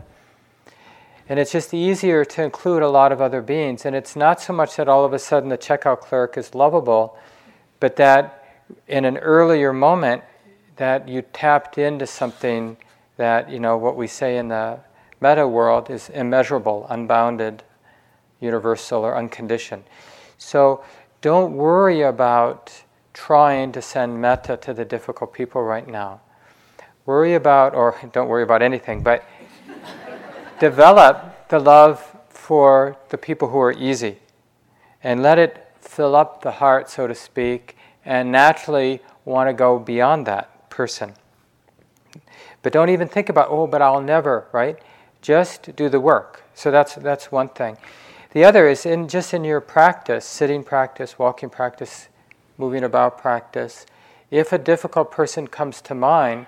And 1.29 1.39
it's 1.39 1.53
just 1.53 1.73
easier 1.73 2.25
to 2.25 2.43
include 2.43 2.83
a 2.83 2.89
lot 2.89 3.13
of 3.13 3.21
other 3.21 3.41
beings. 3.41 3.87
And 3.87 3.95
it's 3.95 4.17
not 4.17 4.41
so 4.41 4.53
much 4.53 4.77
that 4.77 4.89
all 4.89 5.05
of 5.05 5.13
a 5.13 5.19
sudden 5.19 5.49
the 5.49 5.59
checkout 5.59 6.01
clerk 6.01 6.37
is 6.37 6.55
lovable, 6.55 7.17
but 7.79 7.97
that 7.97 8.65
in 8.89 9.05
an 9.05 9.17
earlier 9.19 9.73
moment 9.73 10.25
that 10.77 11.09
you 11.09 11.23
tapped 11.23 11.79
into 11.79 12.07
something 12.07 12.77
that, 13.17 13.51
you 13.51 13.61
know, 13.61 13.77
what 13.77 13.97
we 13.97 14.07
say 14.07 14.39
in 14.39 14.49
the 14.49 14.81
metta 15.21 15.47
world 15.47 15.91
is 15.91 16.09
immeasurable, 16.09 16.87
unbounded, 16.89 17.63
universal, 18.41 19.05
or 19.05 19.17
unconditioned. 19.17 19.85
So 20.39 20.83
don't 21.21 21.55
worry 21.55 22.03
about 22.03 22.83
trying 23.13 23.73
to 23.73 23.83
send 23.83 24.21
metta 24.21 24.57
to 24.57 24.73
the 24.73 24.85
difficult 24.85 25.33
people 25.33 25.63
right 25.63 25.87
now. 25.87 26.21
Worry 27.07 27.35
about, 27.35 27.75
or 27.75 27.97
don't 28.13 28.29
worry 28.29 28.43
about 28.43 28.63
anything, 28.63 29.03
but 29.03 29.25
develop 30.61 31.49
the 31.49 31.59
love 31.59 32.17
for 32.29 32.97
the 33.11 33.19
people 33.19 33.49
who 33.49 33.59
are 33.59 33.73
easy 33.73 34.19
and 35.03 35.23
let 35.23 35.39
it 35.39 35.67
fill 35.81 36.15
up 36.15 36.43
the 36.43 36.53
heart, 36.53 36.89
so 36.89 37.07
to 37.07 37.15
speak, 37.15 37.77
and 38.05 38.31
naturally 38.31 39.01
want 39.25 39.49
to 39.49 39.53
go 39.53 39.79
beyond 39.79 40.27
that 40.27 40.71
person. 40.71 41.15
But 42.63 42.73
don't 42.73 42.91
even 42.91 43.09
think 43.09 43.29
about, 43.29 43.49
oh, 43.51 43.67
but 43.67 43.83
I'll 43.83 44.01
never, 44.01 44.47
right? 44.53 44.79
Just 45.23 45.75
do 45.77 45.89
the 45.89 46.01
work. 46.01 46.45
So 46.55 46.71
that's, 46.71 46.95
that's 46.95 47.33
one 47.33 47.49
thing. 47.49 47.77
The 48.33 48.45
other 48.45 48.69
is 48.69 48.87
in 48.87 49.09
just 49.09 49.35
in 49.35 49.43
your 49.43 49.61
practice, 49.61 50.25
sitting 50.25 50.63
practice, 50.63 51.19
walking 51.19 51.51
practice, 51.51 52.09
moving 52.57 52.85
about 52.85 53.19
practice, 53.19 53.87
if 54.31 54.53
a 54.53 54.59
difficult 54.59 55.11
person 55.11 55.49
comes 55.49 55.81
to 55.83 55.95
mind, 55.95 56.47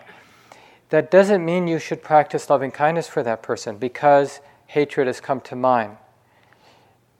that 0.90 1.10
doesn't 1.10 1.44
mean 1.44 1.66
you 1.66 1.80
should 1.80 2.02
practice 2.02 2.48
loving 2.48 2.70
kindness 2.70 3.08
for 3.08 3.22
that 3.24 3.42
person 3.42 3.78
because 3.78 4.40
hatred 4.68 5.08
has 5.08 5.20
come 5.20 5.40
to 5.40 5.56
mind. 5.56 5.96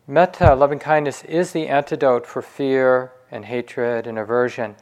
Metta, 0.06 0.54
loving 0.54 0.78
kindness, 0.78 1.24
is 1.24 1.52
the 1.52 1.66
antidote 1.68 2.26
for 2.26 2.42
fear 2.42 3.12
and 3.30 3.46
hatred 3.46 4.06
and 4.06 4.18
aversion. 4.18 4.76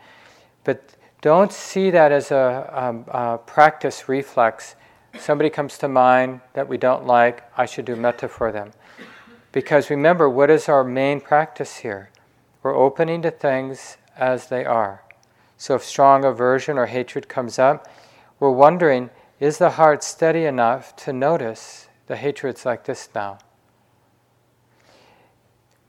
But 0.65 0.97
don't 1.23 1.53
see 1.53 1.91
that 1.91 2.13
as 2.13 2.31
a, 2.31 2.69
um, 2.73 3.05
a 3.09 3.39
practice 3.39 4.09
reflex. 4.09 4.75
Somebody 5.19 5.51
comes 5.51 5.79
to 5.79 5.89
mind 5.89 6.41
that 6.55 6.69
we 6.69 6.77
don't 6.77 7.07
like, 7.07 7.45
I 7.57 7.65
should 7.65 7.85
do 7.85 7.97
metta 7.97 8.29
for 8.29 8.53
them. 8.53 8.73
Because 9.53 9.91
remember, 9.91 10.29
what 10.29 10.51
is 10.51 10.69
our 10.69 10.85
main 10.85 11.21
practice 11.21 11.79
here? 11.79 12.11
We're 12.63 12.77
opening 12.77 13.23
to 13.23 13.31
things 13.31 13.97
as 14.17 14.49
they 14.49 14.65
are. 14.65 15.03
So 15.57 15.75
if 15.75 15.85
strong 15.85 16.25
aversion 16.25 16.79
or 16.79 16.87
hatred 16.87 17.29
comes 17.29 17.59
up, 17.59 17.89
we're 18.39 18.51
wondering 18.51 19.11
is 19.41 19.57
the 19.57 19.71
heart 19.71 20.05
steady 20.05 20.45
enough 20.45 20.95
to 20.97 21.15
notice 21.15 21.89
the 22.07 22.17
hatreds 22.17 22.67
like 22.67 22.85
this 22.85 23.09
now? 23.15 23.39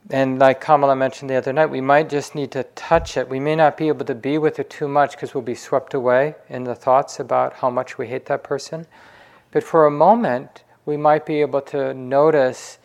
And 0.09 0.39
like 0.39 0.61
Kamala 0.61 0.95
mentioned 0.95 1.29
the 1.29 1.35
other 1.35 1.53
night, 1.53 1.67
we 1.67 1.81
might 1.81 2.09
just 2.09 2.33
need 2.33 2.51
to 2.51 2.63
touch 2.63 3.17
it. 3.17 3.29
We 3.29 3.39
may 3.39 3.55
not 3.55 3.77
be 3.77 3.89
able 3.89 4.05
to 4.05 4.15
be 4.15 4.37
with 4.37 4.57
it 4.57 4.69
too 4.69 4.87
much 4.87 5.11
because 5.11 5.33
we'll 5.33 5.43
be 5.43 5.55
swept 5.55 5.93
away 5.93 6.35
in 6.49 6.63
the 6.63 6.75
thoughts 6.75 7.19
about 7.19 7.53
how 7.53 7.69
much 7.69 7.97
we 7.97 8.07
hate 8.07 8.25
that 8.27 8.43
person. 8.43 8.87
But 9.51 9.63
for 9.63 9.85
a 9.85 9.91
moment, 9.91 10.63
we 10.85 10.97
might 10.97 11.25
be 11.25 11.41
able 11.41 11.61
to 11.61 11.93
notice 11.93 12.79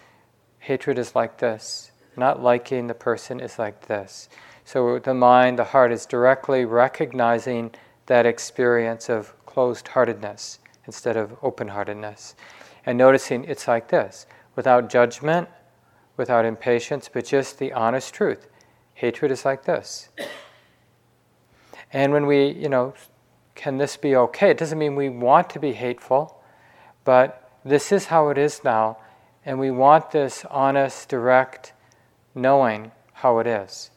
hatred 0.67 0.99
is 0.99 1.15
like 1.15 1.39
this, 1.39 1.93
not 2.17 2.43
liking 2.43 2.89
the 2.89 2.95
person 2.95 3.39
is 3.39 3.57
like 3.57 3.87
this. 3.87 4.29
So 4.65 4.99
the 4.99 5.15
mind, 5.15 5.61
the 5.61 5.65
heart 5.65 5.93
is 5.93 6.07
directly 6.07 6.65
recognizing 6.65 7.71
that 8.07 8.27
experience 8.27 9.09
of 9.09 9.33
closed 9.47 9.87
heartedness 9.87 10.59
instead 10.85 11.17
of 11.17 11.37
open 11.41 11.69
heartedness. 11.69 12.35
And 12.85 12.99
noticing 12.99 13.45
it's 13.45 13.69
like 13.69 13.87
this, 13.87 14.27
without 14.57 14.91
judgment, 14.91 15.49
without 16.17 16.45
impatience, 16.45 17.09
but 17.13 17.27
just 17.27 17.61
the 17.61 17.73
honest 17.73 18.13
truth. 18.13 18.49
Hatred 18.95 19.31
is 19.31 19.45
like 19.45 19.67
this. 19.67 20.09
And 21.93 22.13
when 22.13 22.27
we, 22.27 22.49
you 22.49 22.69
know, 22.69 22.93
can 23.55 23.79
this 23.79 23.97
be 23.97 24.17
okay? 24.17 24.51
It 24.51 24.59
doesn't 24.59 24.81
mean 24.81 24.97
we 24.97 25.11
want 25.11 25.49
to 25.51 25.61
be 25.61 25.75
hateful, 25.75 26.43
but 27.05 27.53
this 27.65 27.93
is 27.93 28.07
how 28.07 28.31
it 28.31 28.37
is 28.37 28.65
now, 28.65 28.99
and 29.47 29.61
we 29.61 29.71
want 29.71 30.11
this 30.11 30.45
honest, 30.51 31.09
direct 31.09 31.73
knowing 32.35 32.91
how 33.15 33.39
it 33.39 33.47
is. 33.47 33.91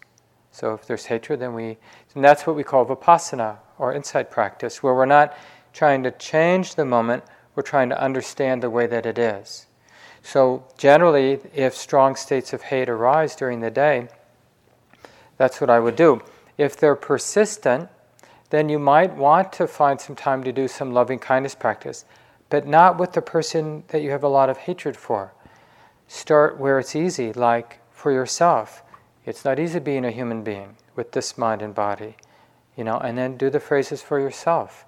So 0.52 0.74
if 0.76 0.86
there's 0.86 1.06
hatred, 1.06 1.40
then 1.40 1.54
we, 1.54 1.78
and 2.16 2.24
that's 2.24 2.46
what 2.46 2.56
we 2.56 2.64
call 2.64 2.86
vipassana 2.86 3.58
or 3.80 3.94
insight 3.94 4.30
practice, 4.30 4.84
where 4.84 4.94
we're 4.94 5.06
not 5.06 5.36
trying 5.74 6.04
to 6.04 6.12
change 6.12 6.76
the 6.76 6.86
moment, 6.86 7.24
we're 7.56 7.64
trying 7.64 7.90
to 7.90 8.02
understand 8.02 8.62
the 8.62 8.70
way 8.70 8.86
that 8.88 9.06
it 9.06 9.18
is. 9.18 9.66
So, 10.22 10.66
generally, 10.78 11.40
if 11.54 11.74
strong 11.74 12.16
states 12.16 12.54
of 12.54 12.64
hate 12.64 12.90
arise 12.90 13.36
during 13.36 13.62
the 13.62 13.72
day, 13.72 14.10
that's 15.38 15.62
what 15.62 15.70
I 15.70 15.80
would 15.80 15.96
do. 15.96 16.22
If 16.58 16.78
they're 16.78 16.96
persistent, 16.96 17.90
then 18.50 18.70
you 18.70 18.80
might 18.80 19.16
want 19.16 19.54
to 19.54 19.68
find 19.68 20.00
some 20.00 20.16
time 20.16 20.44
to 20.44 20.52
do 20.52 20.68
some 20.68 20.94
loving 20.94 21.20
kindness 21.20 21.56
practice, 21.56 22.06
but 22.50 22.68
not 22.68 23.00
with 23.00 23.14
the 23.14 23.22
person 23.22 23.84
that 23.88 24.02
you 24.02 24.12
have 24.12 24.24
a 24.24 24.28
lot 24.28 24.50
of 24.50 24.58
hatred 24.58 24.98
for. 24.98 25.34
Start 26.10 26.60
where 26.60 26.78
it's 26.78 26.94
easy, 26.94 27.32
like 27.32 27.80
for 27.90 28.12
yourself. 28.12 28.84
It's 29.26 29.46
not 29.46 29.58
easy 29.58 29.80
being 29.80 30.04
a 30.04 30.12
human 30.12 30.44
being 30.44 30.76
with 30.98 31.14
this 31.14 31.38
mind 31.38 31.62
and 31.62 31.74
body, 31.74 32.18
you 32.76 32.84
know, 32.84 32.98
and 32.98 33.18
then 33.18 33.38
do 33.38 33.50
the 33.50 33.62
phrases 33.62 34.02
for 34.02 34.20
yourself. 34.20 34.86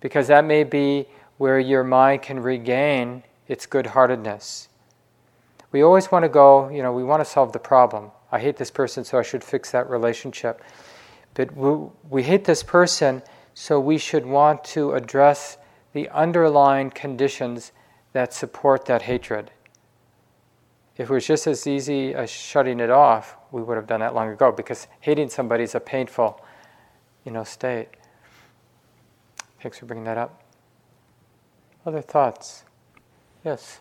Because 0.00 0.28
that 0.28 0.46
may 0.46 0.64
be 0.64 1.08
where 1.36 1.58
your 1.58 1.84
mind 1.84 2.22
can 2.22 2.40
regain 2.40 3.24
its 3.46 3.66
good 3.66 3.88
heartedness 3.88 4.70
we 5.72 5.82
always 5.82 6.10
want 6.10 6.24
to 6.24 6.28
go, 6.28 6.68
you 6.68 6.82
know, 6.82 6.92
we 6.92 7.04
want 7.04 7.20
to 7.20 7.30
solve 7.30 7.52
the 7.52 7.58
problem. 7.58 8.10
I 8.32 8.40
hate 8.40 8.56
this 8.56 8.70
person, 8.70 9.04
so 9.04 9.18
I 9.18 9.22
should 9.22 9.44
fix 9.44 9.70
that 9.70 9.88
relationship. 9.88 10.62
But 11.34 11.56
we, 11.56 11.88
we 12.08 12.22
hate 12.24 12.44
this 12.44 12.62
person, 12.62 13.22
so 13.54 13.78
we 13.78 13.98
should 13.98 14.26
want 14.26 14.64
to 14.64 14.92
address 14.92 15.58
the 15.92 16.08
underlying 16.10 16.90
conditions 16.90 17.72
that 18.12 18.34
support 18.34 18.86
that 18.86 19.02
hatred. 19.02 19.50
If 21.00 21.08
it 21.08 21.14
was 21.14 21.26
just 21.26 21.46
as 21.46 21.66
easy 21.66 22.12
as 22.12 22.28
shutting 22.28 22.78
it 22.78 22.90
off, 22.90 23.38
we 23.52 23.62
would 23.62 23.76
have 23.76 23.86
done 23.86 24.00
that 24.00 24.14
long 24.14 24.28
ago 24.28 24.52
because 24.52 24.86
hating 25.00 25.30
somebody 25.30 25.64
is 25.64 25.74
a 25.74 25.80
painful, 25.80 26.44
you 27.24 27.32
know, 27.32 27.42
state. 27.42 27.88
Thanks 29.62 29.78
for 29.78 29.86
bringing 29.86 30.04
that 30.04 30.18
up. 30.18 30.42
Other 31.86 32.02
thoughts? 32.02 32.64
Yes. 33.42 33.80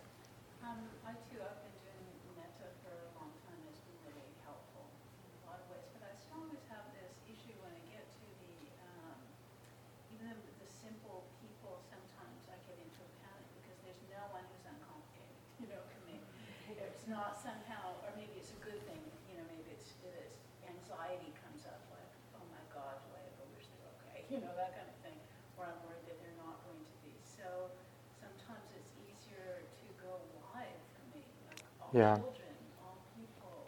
Yeah. 31.94 32.22
children, 32.22 32.54
all 32.86 32.98
people, 33.18 33.66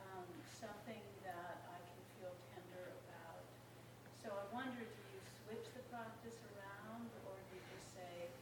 um, 0.00 0.24
something 0.48 1.02
that 1.24 1.60
I 1.68 1.78
can 1.84 2.00
feel 2.16 2.32
tender 2.48 2.96
about. 3.04 3.44
So 4.24 4.32
I 4.32 4.44
wonder, 4.54 4.80
do 4.80 5.00
you 5.12 5.20
switch 5.44 5.68
the 5.76 5.84
practice 5.92 6.40
around, 6.56 7.12
or 7.28 7.36
do 7.36 7.52
you 7.52 7.62
just 7.76 7.92
say, 7.92 8.32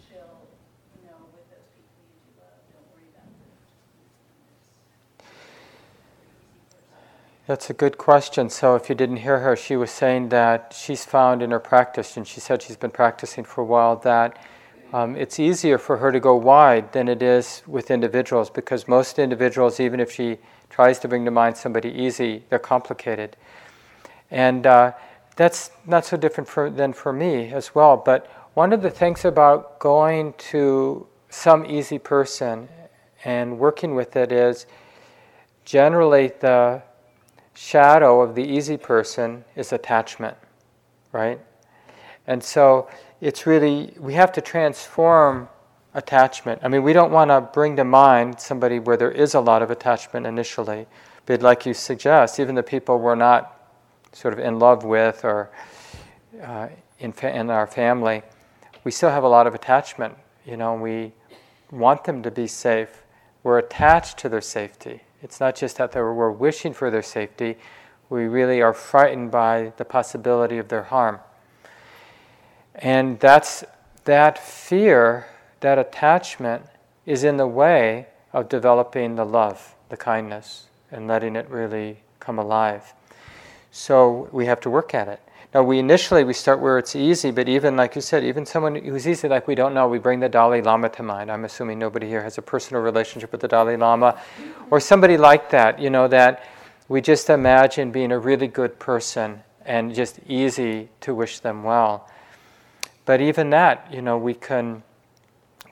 chill, 0.00 0.48
you 0.96 1.04
know, 1.04 1.20
with 1.36 1.44
those 1.52 1.68
people 1.76 2.00
you 2.00 2.16
do 2.24 2.40
love, 2.40 2.56
don't 2.72 2.88
worry 2.96 3.08
about 3.12 3.28
them, 3.28 3.52
That's 7.44 7.68
a 7.68 7.76
good 7.76 7.98
question. 7.98 8.48
So, 8.48 8.74
if 8.74 8.88
you 8.88 8.94
didn't 8.94 9.20
hear 9.20 9.40
her, 9.40 9.56
she 9.56 9.76
was 9.76 9.90
saying 9.90 10.30
that 10.30 10.72
she's 10.72 11.04
found 11.04 11.42
in 11.42 11.50
her 11.50 11.60
practice, 11.60 12.16
and 12.16 12.26
she 12.26 12.40
said 12.40 12.62
she's 12.62 12.76
been 12.80 12.90
practicing 12.90 13.44
for 13.44 13.60
a 13.60 13.68
while, 13.68 13.96
that 13.96 14.38
um, 14.92 15.16
it's 15.16 15.38
easier 15.38 15.78
for 15.78 15.96
her 15.98 16.10
to 16.10 16.18
go 16.18 16.34
wide 16.34 16.92
than 16.92 17.08
it 17.08 17.22
is 17.22 17.62
with 17.66 17.90
individuals 17.90 18.50
because 18.50 18.88
most 18.88 19.18
individuals, 19.18 19.78
even 19.78 20.00
if 20.00 20.10
she 20.10 20.38
tries 20.68 20.98
to 21.00 21.08
bring 21.08 21.24
to 21.24 21.30
mind 21.30 21.56
somebody 21.56 21.90
easy, 21.90 22.44
they're 22.48 22.58
complicated. 22.58 23.36
And 24.30 24.66
uh, 24.66 24.92
that's 25.36 25.70
not 25.86 26.04
so 26.04 26.16
different 26.16 26.48
for, 26.48 26.70
than 26.70 26.92
for 26.92 27.12
me 27.12 27.52
as 27.52 27.74
well. 27.74 27.96
But 27.96 28.26
one 28.54 28.72
of 28.72 28.82
the 28.82 28.90
things 28.90 29.24
about 29.24 29.78
going 29.78 30.34
to 30.50 31.06
some 31.28 31.64
easy 31.64 31.98
person 31.98 32.68
and 33.24 33.58
working 33.58 33.94
with 33.94 34.16
it 34.16 34.32
is 34.32 34.66
generally 35.64 36.32
the 36.40 36.82
shadow 37.54 38.20
of 38.22 38.34
the 38.34 38.42
easy 38.42 38.76
person 38.76 39.44
is 39.54 39.72
attachment, 39.72 40.36
right? 41.12 41.38
And 42.26 42.42
so 42.42 42.88
it's 43.20 43.46
really, 43.46 43.94
we 43.98 44.14
have 44.14 44.32
to 44.32 44.40
transform 44.40 45.48
attachment. 45.94 46.60
I 46.62 46.68
mean, 46.68 46.82
we 46.82 46.92
don't 46.92 47.10
want 47.10 47.30
to 47.30 47.40
bring 47.40 47.76
to 47.76 47.84
mind 47.84 48.40
somebody 48.40 48.78
where 48.78 48.96
there 48.96 49.10
is 49.10 49.34
a 49.34 49.40
lot 49.40 49.62
of 49.62 49.70
attachment 49.70 50.26
initially, 50.26 50.86
but 51.26 51.42
like 51.42 51.66
you 51.66 51.74
suggest, 51.74 52.40
even 52.40 52.54
the 52.54 52.62
people 52.62 52.98
we're 52.98 53.14
not 53.14 53.56
sort 54.12 54.32
of 54.32 54.40
in 54.40 54.58
love 54.58 54.84
with 54.84 55.24
or 55.24 55.50
uh, 56.42 56.68
in, 56.98 57.12
fa- 57.12 57.36
in 57.36 57.50
our 57.50 57.66
family, 57.66 58.22
we 58.84 58.90
still 58.90 59.10
have 59.10 59.24
a 59.24 59.28
lot 59.28 59.46
of 59.46 59.54
attachment. 59.54 60.16
You 60.46 60.56
know, 60.56 60.74
we 60.74 61.12
want 61.70 62.04
them 62.04 62.22
to 62.22 62.30
be 62.30 62.46
safe. 62.46 63.02
We're 63.42 63.58
attached 63.58 64.18
to 64.18 64.28
their 64.28 64.40
safety. 64.40 65.02
It's 65.22 65.40
not 65.40 65.54
just 65.54 65.76
that 65.76 65.94
we're 65.94 66.30
wishing 66.30 66.72
for 66.72 66.90
their 66.90 67.02
safety, 67.02 67.58
we 68.08 68.24
really 68.24 68.60
are 68.60 68.72
frightened 68.72 69.30
by 69.30 69.72
the 69.76 69.84
possibility 69.84 70.58
of 70.58 70.68
their 70.68 70.84
harm. 70.84 71.20
And 72.74 73.18
that's 73.20 73.64
that 74.04 74.38
fear, 74.38 75.26
that 75.60 75.78
attachment 75.78 76.64
is 77.06 77.24
in 77.24 77.36
the 77.36 77.46
way 77.46 78.06
of 78.32 78.48
developing 78.48 79.16
the 79.16 79.24
love, 79.24 79.74
the 79.88 79.96
kindness, 79.96 80.66
and 80.90 81.06
letting 81.06 81.36
it 81.36 81.48
really 81.48 81.98
come 82.20 82.38
alive. 82.38 82.94
So 83.70 84.28
we 84.32 84.46
have 84.46 84.60
to 84.60 84.70
work 84.70 84.94
at 84.94 85.08
it. 85.08 85.20
Now 85.52 85.64
we 85.64 85.80
initially 85.80 86.22
we 86.22 86.32
start 86.32 86.60
where 86.60 86.78
it's 86.78 86.94
easy, 86.94 87.32
but 87.32 87.48
even 87.48 87.76
like 87.76 87.96
you 87.96 88.00
said, 88.00 88.22
even 88.22 88.46
someone 88.46 88.76
who's 88.76 89.08
easy 89.08 89.26
like 89.26 89.48
we 89.48 89.56
don't 89.56 89.74
know, 89.74 89.88
we 89.88 89.98
bring 89.98 90.20
the 90.20 90.28
Dalai 90.28 90.62
Lama 90.62 90.88
to 90.90 91.02
mind. 91.02 91.30
I'm 91.30 91.44
assuming 91.44 91.78
nobody 91.78 92.06
here 92.06 92.22
has 92.22 92.38
a 92.38 92.42
personal 92.42 92.82
relationship 92.82 93.32
with 93.32 93.40
the 93.40 93.48
Dalai 93.48 93.76
Lama, 93.76 94.20
or 94.70 94.78
somebody 94.78 95.16
like 95.16 95.50
that. 95.50 95.80
You 95.80 95.90
know 95.90 96.06
that 96.06 96.44
we 96.88 97.00
just 97.00 97.30
imagine 97.30 97.90
being 97.90 98.12
a 98.12 98.18
really 98.18 98.46
good 98.46 98.78
person 98.78 99.42
and 99.64 99.92
just 99.92 100.20
easy 100.28 100.88
to 101.00 101.14
wish 101.14 101.40
them 101.40 101.64
well. 101.64 102.08
But 103.04 103.20
even 103.20 103.50
that, 103.50 103.88
you 103.92 104.02
know, 104.02 104.18
we 104.18 104.34
can 104.34 104.82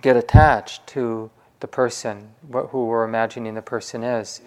get 0.03 0.17
attached 0.17 0.87
to 0.89 1.31
the 1.61 1.69
person, 1.69 2.31
who 2.51 2.87
we're 2.87 3.05
imagining 3.05 3.55
the 3.55 3.63
person 3.63 4.03
is. 4.03 4.41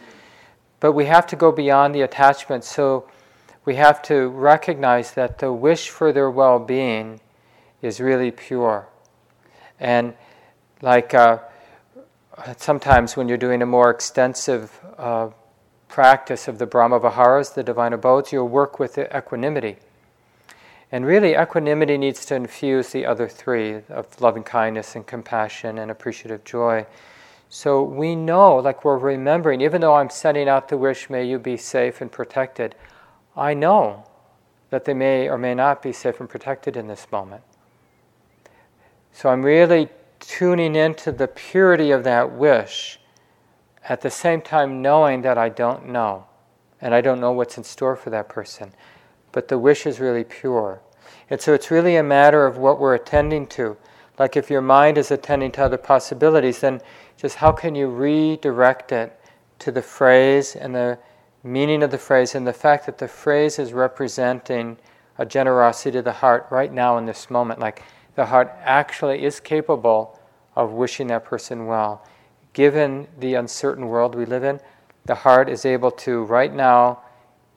But 0.80 0.94
we 0.94 1.06
have 1.06 1.28
to 1.28 1.36
go 1.36 1.52
beyond 1.52 1.94
the 1.94 2.02
attachment. 2.02 2.64
So 2.64 3.08
we 3.66 3.76
have 3.76 4.02
to 4.04 4.30
recognize 4.30 5.12
that 5.12 5.40
the 5.40 5.54
wish 5.54 5.90
for 5.90 6.12
their 6.12 6.32
well 6.32 6.58
being 6.60 7.20
is 7.82 8.00
really 8.00 8.32
pure. 8.32 8.88
And 9.80 10.14
like 10.82 11.14
uh, 11.14 11.40
sometimes 12.58 13.16
when 13.16 13.28
you're 13.28 13.38
doing 13.38 13.62
a 13.62 13.66
more 13.66 13.90
extensive 13.90 14.80
uh, 14.98 15.30
practice 15.88 16.48
of 16.48 16.58
the 16.58 16.66
Brahma 16.66 17.00
Viharas, 17.00 17.54
the 17.54 17.64
divine 17.64 17.94
abodes, 17.94 18.32
you'll 18.32 18.48
work 18.48 18.80
with 18.80 18.96
the 18.96 19.16
equanimity 19.16 19.78
And 20.92 21.06
really, 21.06 21.36
equanimity 21.36 21.98
needs 21.98 22.26
to 22.26 22.36
infuse 22.36 22.90
the 22.90 23.06
other 23.06 23.30
three 23.30 23.82
of 23.90 24.20
loving 24.20 24.44
kindness 24.44 24.96
and 24.96 25.08
compassion 25.08 25.78
and 25.78 25.90
appreciative 25.90 26.44
joy. 26.44 26.86
So 27.48 27.82
we 27.82 28.16
know, 28.16 28.58
like 28.58 28.84
we're 28.84 28.98
remembering, 28.98 29.62
even 29.62 29.82
though 29.82 29.96
I'm 29.96 30.10
sending 30.10 30.50
out 30.50 30.68
the 30.68 30.78
wish, 30.78 31.10
may 31.10 31.26
you 31.26 31.40
be 31.40 31.56
safe 31.56 32.02
and 32.02 32.12
protected, 32.12 32.76
I 33.36 33.54
know 33.54 34.06
that 34.70 34.86
they 34.86 34.94
may 34.94 35.30
or 35.30 35.38
may 35.38 35.54
not 35.54 35.82
be 35.82 35.94
safe 35.94 36.20
and 36.20 36.30
protected 36.30 36.76
in 36.76 36.88
this 36.88 37.08
moment. 37.12 37.44
So 39.14 39.30
I'm 39.30 39.44
really 39.44 39.90
tuning 40.20 40.76
into 40.76 41.12
the 41.12 41.28
purity 41.28 41.92
of 41.92 42.04
that 42.04 42.32
wish 42.32 43.00
at 43.88 44.02
the 44.02 44.10
same 44.10 44.42
time 44.42 44.82
knowing 44.82 45.22
that 45.24 45.38
I 45.38 45.50
don't 45.50 45.88
know 45.88 46.26
and 46.80 46.96
I 46.96 47.02
don't 47.02 47.20
know 47.20 47.32
what's 47.32 47.58
in 47.58 47.64
store 47.64 47.96
for 47.96 48.10
that 48.10 48.30
person. 48.30 48.72
But 49.32 49.48
the 49.48 49.58
wish 49.58 49.86
is 49.86 50.00
really 50.00 50.24
pure. 50.24 50.82
And 51.30 51.40
so 51.40 51.54
it's 51.54 51.72
really 51.72 51.96
a 51.96 52.04
matter 52.04 52.46
of 52.46 52.58
what 52.58 52.80
we're 52.80 52.96
attending 52.96 53.48
to. 53.48 53.78
Like 54.20 54.36
if 54.36 54.50
your 54.50 54.62
mind 54.62 54.98
is 54.98 55.12
attending 55.12 55.52
to 55.54 55.64
other 55.64 55.78
possibilities, 55.78 56.60
then 56.60 56.82
just 57.18 57.38
how 57.38 57.52
can 57.52 57.76
you 57.76 57.88
redirect 57.88 58.92
it 58.92 59.20
to 59.60 59.72
the 59.72 59.82
phrase 59.82 60.56
and 60.56 60.76
the 60.76 61.00
meaning 61.44 61.84
of 61.84 61.92
the 61.92 61.98
phrase 61.98 62.36
and 62.36 62.46
the 62.46 62.54
fact 62.54 62.86
that 62.86 62.98
the 62.98 63.08
phrase 63.08 63.58
is 63.60 63.74
representing 63.74 64.78
a 65.18 65.26
generosity 65.26 65.92
to 65.92 66.02
the 66.02 66.12
heart 66.12 66.48
right 66.50 66.74
now 66.74 66.98
in 66.98 67.06
this 67.06 67.30
moment. 67.30 67.60
Like 67.60 67.84
the 68.16 68.26
heart 68.26 68.52
actually 68.62 69.24
is 69.24 69.40
capable 69.40 70.20
of 70.56 70.74
wishing 70.74 71.08
that 71.08 71.24
person 71.24 71.66
well. 71.66 72.06
Given 72.54 73.08
the 73.18 73.36
uncertain 73.36 73.88
world 73.88 74.16
we 74.16 74.26
live 74.26 74.44
in, 74.44 74.60
the 75.06 75.16
heart 75.16 75.50
is 75.50 75.66
able 75.66 75.92
to, 75.92 76.24
right 76.24 76.54
now, 76.54 77.02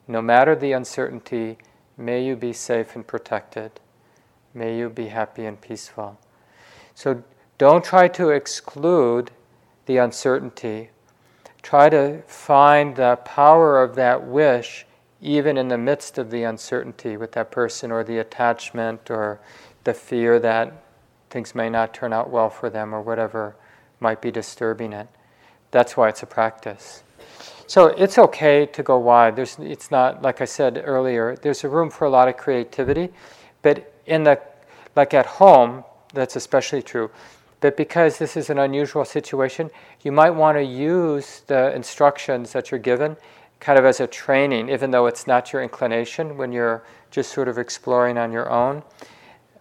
no 0.06 0.20
matter 0.20 0.54
the 0.54 0.72
uncertainty, 0.72 1.58
may 1.96 2.24
you 2.24 2.36
be 2.36 2.52
safe 2.52 2.94
and 2.94 3.06
protected. 3.06 3.80
May 4.52 4.78
you 4.78 4.88
be 4.88 5.08
happy 5.08 5.46
and 5.46 5.60
peaceful. 5.60 6.18
So 6.94 7.24
don't 7.58 7.84
try 7.84 8.08
to 8.08 8.30
exclude 8.30 9.30
the 9.86 9.96
uncertainty. 9.96 10.90
Try 11.62 11.88
to 11.88 12.22
find 12.26 12.96
the 12.96 13.16
power 13.24 13.82
of 13.82 13.94
that 13.96 14.24
wish 14.24 14.86
even 15.24 15.56
in 15.56 15.68
the 15.68 15.78
midst 15.78 16.18
of 16.18 16.30
the 16.30 16.42
uncertainty 16.42 17.16
with 17.16 17.32
that 17.32 17.50
person 17.50 17.90
or 17.90 18.04
the 18.04 18.18
attachment 18.18 19.10
or 19.10 19.40
the 19.84 19.94
fear 19.94 20.38
that 20.38 20.84
things 21.30 21.54
may 21.54 21.70
not 21.70 21.94
turn 21.94 22.12
out 22.12 22.28
well 22.28 22.50
for 22.50 22.68
them 22.68 22.94
or 22.94 23.00
whatever 23.00 23.56
might 24.00 24.20
be 24.20 24.30
disturbing 24.30 24.92
it. 24.92 25.08
That's 25.70 25.96
why 25.96 26.10
it's 26.10 26.22
a 26.22 26.26
practice. 26.26 27.02
So 27.66 27.86
it's 27.86 28.18
okay 28.18 28.66
to 28.66 28.82
go 28.82 28.98
wide. 28.98 29.36
There's, 29.36 29.58
it's 29.58 29.90
not 29.90 30.22
like 30.22 30.40
I 30.40 30.44
said 30.44 30.82
earlier. 30.84 31.36
There's 31.36 31.64
a 31.64 31.68
room 31.68 31.90
for 31.90 32.04
a 32.04 32.10
lot 32.10 32.28
of 32.28 32.36
creativity, 32.36 33.08
but 33.62 33.92
in 34.06 34.24
the 34.24 34.40
like 34.96 35.14
at 35.14 35.26
home, 35.26 35.84
that's 36.12 36.36
especially 36.36 36.82
true. 36.82 37.10
But 37.60 37.76
because 37.76 38.18
this 38.18 38.36
is 38.36 38.50
an 38.50 38.58
unusual 38.58 39.04
situation, 39.04 39.70
you 40.02 40.12
might 40.12 40.30
want 40.30 40.58
to 40.58 40.62
use 40.62 41.42
the 41.46 41.74
instructions 41.74 42.52
that 42.52 42.70
you're 42.70 42.80
given 42.80 43.16
kind 43.60 43.78
of 43.78 43.86
as 43.86 44.00
a 44.00 44.06
training, 44.06 44.68
even 44.68 44.90
though 44.90 45.06
it's 45.06 45.26
not 45.26 45.52
your 45.52 45.62
inclination 45.62 46.36
when 46.36 46.52
you're 46.52 46.84
just 47.10 47.32
sort 47.32 47.48
of 47.48 47.56
exploring 47.56 48.18
on 48.18 48.30
your 48.30 48.50
own. 48.50 48.82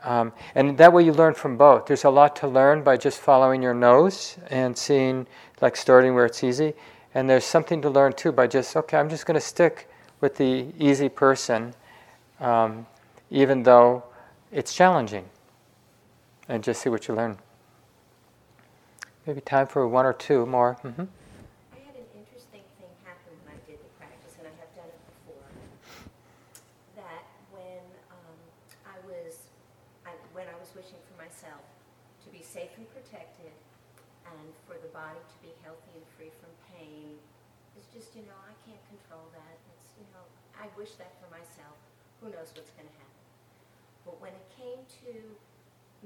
Um, 0.03 0.33
and 0.55 0.77
that 0.77 0.91
way 0.91 1.05
you 1.05 1.13
learn 1.13 1.33
from 1.33 1.55
both. 1.55 1.85
There's 1.85 2.03
a 2.03 2.09
lot 2.09 2.35
to 2.37 2.47
learn 2.47 2.83
by 2.83 2.97
just 2.97 3.19
following 3.19 3.61
your 3.63 3.73
nose 3.73 4.37
and 4.49 4.77
seeing, 4.77 5.25
like 5.61 5.77
starting 5.77 6.13
where 6.13 6.25
it's 6.25 6.43
easy. 6.43 6.73
And 7.13 7.29
there's 7.29 7.45
something 7.45 7.81
to 7.81 7.89
learn 7.89 8.13
too 8.13 8.31
by 8.31 8.47
just, 8.47 8.75
okay, 8.75 8.97
I'm 8.97 9.09
just 9.09 9.25
going 9.25 9.35
to 9.35 9.45
stick 9.45 9.89
with 10.19 10.37
the 10.37 10.67
easy 10.79 11.09
person, 11.09 11.73
um, 12.39 12.87
even 13.29 13.63
though 13.63 14.03
it's 14.51 14.73
challenging, 14.73 15.25
and 16.47 16.63
just 16.63 16.81
see 16.81 16.89
what 16.89 17.07
you 17.07 17.13
learn. 17.13 17.37
Maybe 19.27 19.41
time 19.41 19.67
for 19.67 19.87
one 19.87 20.05
or 20.05 20.13
two 20.13 20.45
more. 20.45 20.77
Mm-hmm. 20.83 21.03
Who 42.23 42.31
knows 42.31 42.55
what's 42.55 42.71
going 42.71 42.87
to 42.87 42.97
happen? 43.03 43.23
But 44.07 44.15
when 44.23 44.31
it 44.31 44.47
came 44.55 44.79
to 45.03 45.11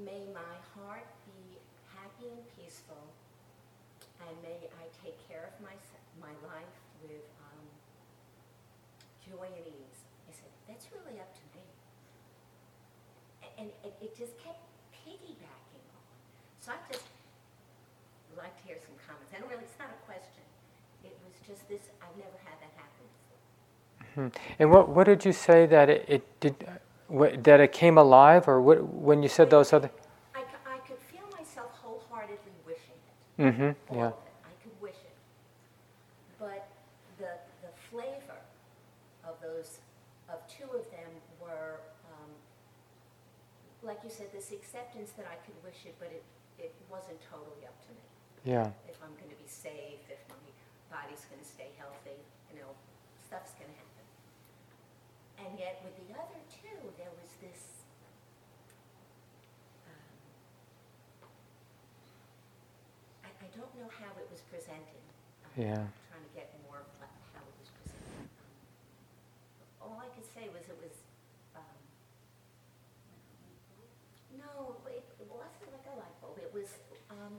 may 0.01 0.25
my 0.33 0.55
heart 0.73 1.05
be 1.29 1.61
happy 1.93 2.33
and 2.33 2.41
peaceful, 2.57 3.05
and 4.25 4.33
may 4.41 4.57
I 4.81 4.89
take 4.97 5.13
care 5.29 5.45
of 5.45 5.53
my, 5.61 5.77
my 6.17 6.33
life 6.41 6.77
with 7.05 7.21
um, 7.37 7.65
joy 9.29 9.45
and 9.45 9.65
ease. 9.69 10.01
I 10.25 10.33
said, 10.33 10.49
that's 10.65 10.89
really 10.89 11.21
up 11.21 11.29
to 11.37 11.45
me. 11.53 11.61
And 13.61 13.69
it, 13.85 13.93
it 14.01 14.17
just 14.17 14.41
kept 14.41 14.65
piggybacking 14.89 15.85
on. 15.93 16.09
So 16.57 16.73
I 16.73 16.81
just 16.89 17.05
like 18.33 18.57
to 18.57 18.63
hear 18.65 18.81
some 18.81 18.97
comments. 19.05 19.37
And 19.37 19.45
really, 19.45 19.69
it's 19.69 19.77
not 19.77 19.93
a 19.93 20.01
question. 20.09 20.45
It 21.05 21.13
was 21.21 21.37
just 21.45 21.69
this, 21.69 21.93
I've 22.01 22.17
never 22.17 22.41
had 22.41 22.57
that 22.57 22.73
happen 22.73 23.05
Hmm. 24.17 24.29
And 24.57 24.71
what 24.71 24.89
what 24.89 25.05
did 25.05 25.25
you 25.25 25.31
say 25.31 25.67
that 25.67 25.91
it, 25.91 26.05
it 26.07 26.39
did? 26.39 26.55
What, 27.07 27.43
that 27.43 27.61
it 27.61 27.71
came 27.71 27.99
alive, 27.99 28.47
or 28.49 28.59
what, 28.59 28.81
when 28.81 29.21
you 29.21 29.29
said 29.29 29.51
those 29.51 29.71
other? 29.71 29.91
I, 30.33 30.41
I 30.65 30.77
could 30.79 30.97
feel 30.97 31.29
myself 31.37 31.69
wholeheartedly 31.79 32.57
wishing 32.65 32.97
it. 32.97 33.13
Mm-hmm. 33.37 33.95
Yeah. 33.95 34.17
I 34.41 34.53
could 34.59 34.73
wish 34.81 34.97
it, 35.05 35.15
but 36.39 36.65
the 37.21 37.37
the 37.61 37.69
flavor 37.91 38.41
of 39.23 39.37
those 39.39 39.77
of 40.33 40.41
two 40.49 40.65
of 40.73 40.83
them 40.89 41.13
were, 41.39 41.77
um, 42.09 42.29
like 43.83 43.99
you 44.03 44.09
said, 44.09 44.33
this 44.33 44.51
acceptance 44.51 45.13
that 45.13 45.29
I 45.29 45.37
could 45.45 45.55
wish 45.63 45.85
it, 45.85 45.93
but 45.99 46.09
it 46.09 46.25
it 46.57 46.73
wasn't 46.89 47.21
totally 47.29 47.69
up 47.69 47.77
to 47.85 47.93
me. 47.93 48.03
Yeah. 48.49 48.73
If 48.89 48.97
I'm 49.05 49.13
going 49.21 49.29
to 49.29 49.37
be 49.37 49.47
safe, 49.47 50.01
if 50.09 50.25
my 50.27 50.41
body's 50.89 51.21
going 51.29 51.39
to 51.39 51.47
stay 51.47 51.69
healthy, 51.77 52.17
you 52.49 52.57
know, 52.57 52.73
stuff's 53.21 53.53
going 53.53 53.69
to 53.69 53.77
happen. 53.77 53.87
And 55.57 55.65
yet 55.65 55.81
with 55.81 55.97
the 56.05 56.13
other 56.13 56.37
two, 56.53 56.77
there 57.01 57.09
was 57.17 57.33
this 57.41 57.81
um, 59.89 60.13
I, 63.25 63.29
I 63.41 63.49
don't 63.57 63.73
know 63.73 63.89
how 63.89 64.13
it 64.21 64.29
was 64.29 64.45
presented. 64.53 65.01
I'm 65.41 65.57
yeah. 65.57 65.81
trying 66.13 66.21
to 66.29 66.33
get 66.37 66.53
more 66.69 66.85
of 66.85 67.09
how 67.33 67.41
it 67.41 67.57
was 67.57 67.73
presented. 67.73 68.29
Um, 69.81 69.89
all 69.89 69.97
I 69.97 70.13
could 70.13 70.29
say 70.29 70.45
was 70.53 70.61
it 70.69 70.77
was 70.77 70.93
um, 71.57 71.81
no, 74.37 74.77
it, 74.93 75.01
it 75.17 75.25
wasn't 75.25 75.73
like 75.73 75.89
a 75.89 75.97
light 75.97 76.21
bulb. 76.21 76.37
It 76.37 76.53
was 76.53 76.69
um, 77.09 77.33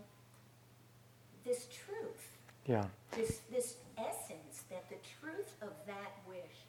this 1.47 1.71
truth. 1.71 2.35
Yeah. 2.67 2.83
This 3.15 3.47
this 3.47 3.79
essence 3.95 4.67
that 4.75 4.91
the 4.91 4.99
truth 5.07 5.55
of 5.63 5.71
that 5.87 6.19
wish 6.27 6.67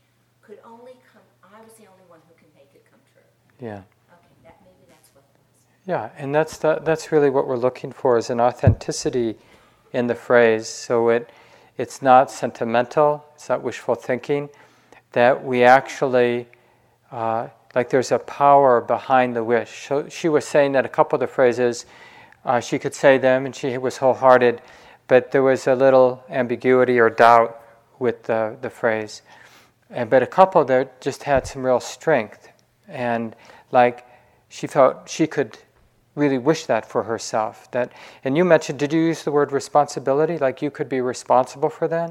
could 0.50 0.60
only 0.66 0.94
come, 1.14 1.22
I 1.44 1.62
was 1.62 1.74
the 1.74 1.86
only 1.86 2.04
one 2.08 2.20
who 2.28 2.34
can 2.34 2.48
make 2.56 2.72
it 2.74 2.84
come 2.90 3.00
true. 3.14 3.22
Yeah. 3.62 3.84
Okay, 4.12 4.34
that, 4.44 4.58
maybe 4.66 4.90
that's 4.90 5.10
what 5.14 5.24
it 5.24 5.38
was. 5.38 5.86
Yeah, 5.86 6.10
and 6.18 6.34
that's, 6.34 6.58
the, 6.58 6.82
that's 6.84 7.12
really 7.12 7.30
what 7.30 7.48
we're 7.48 7.56
looking 7.56 7.92
for 7.92 8.18
is 8.18 8.32
an 8.32 8.42
authenticity 8.42 9.38
in 9.94 10.08
the 10.08 10.16
phrase. 10.16 10.68
So 10.68 11.10
it, 11.10 11.30
it's 11.78 12.02
not 12.02 12.32
sentimental, 12.32 13.24
it's 13.36 13.48
not 13.48 13.62
wishful 13.62 13.94
thinking, 13.94 14.50
that 15.12 15.46
we 15.46 15.64
actually, 15.64 16.48
uh, 17.12 17.50
like 17.76 17.92
there's 17.92 18.12
a 18.12 18.18
power 18.18 18.82
behind 18.82 19.36
the 19.36 19.44
wish. 19.44 19.88
So 19.88 20.10
she 20.10 20.30
was 20.30 20.46
saying 20.46 20.72
that 20.72 20.84
a 20.84 20.90
couple 20.90 21.18
of 21.18 21.20
the 21.20 21.28
phrases, 21.28 21.86
uh, 22.44 22.60
she 22.60 22.80
could 22.80 22.96
say 22.96 23.20
them 23.20 23.46
and 23.46 23.56
she 23.56 23.78
was 23.78 23.98
wholehearted, 23.98 24.64
but 25.08 25.32
there 25.32 25.44
was 25.44 25.68
a 25.68 25.76
little 25.76 26.24
ambiguity 26.28 26.98
or 26.98 27.12
doubt 27.12 27.62
with 28.00 28.24
the, 28.24 28.58
the 28.62 28.72
phrase. 28.72 29.22
And, 29.90 30.10
but 30.10 30.22
a 30.22 30.28
couple 30.28 30.64
that 30.66 31.02
just 31.02 31.24
had 31.24 31.48
some 31.48 31.66
real 31.66 31.80
strength. 31.80 32.50
And 32.88 33.36
like 33.72 34.06
she 34.50 34.68
felt 34.68 35.10
she 35.10 35.28
could 35.28 35.58
really 36.16 36.38
wish 36.38 36.66
that 36.66 36.86
for 36.86 37.04
herself. 37.04 37.72
That, 37.72 37.92
and 38.24 38.38
you 38.38 38.46
mentioned, 38.46 38.78
did 38.80 38.94
you 38.94 39.00
use 39.00 39.24
the 39.24 39.32
word 39.32 39.52
responsibility? 39.52 40.38
Like 40.38 40.62
you 40.62 40.70
could 40.70 40.90
be 40.90 41.02
responsible 41.02 41.70
for 41.70 41.88
that? 41.88 42.10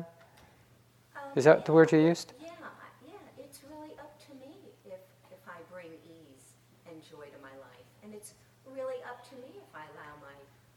Um, 1.14 1.22
Is 1.36 1.44
that 1.44 1.58
yeah, 1.58 1.64
the 1.64 1.72
word 1.72 1.92
you 1.92 1.98
used? 2.00 2.32
Yeah, 2.40 2.48
yeah. 3.06 3.44
It's 3.44 3.60
really 3.70 3.92
up 3.98 4.18
to 4.26 4.34
me 4.34 4.54
if, 4.86 4.98
if 5.30 5.42
I 5.46 5.58
bring 5.70 5.90
ease 6.06 6.56
and 6.88 6.96
joy 7.02 7.26
to 7.26 7.40
my 7.42 7.54
life. 7.62 7.86
And 8.02 8.14
it's 8.14 8.34
really 8.66 9.02
up 9.04 9.22
to 9.30 9.34
me 9.36 9.50
if 9.54 9.70
I 9.74 9.84
allow 9.94 10.14
my, 10.22 10.34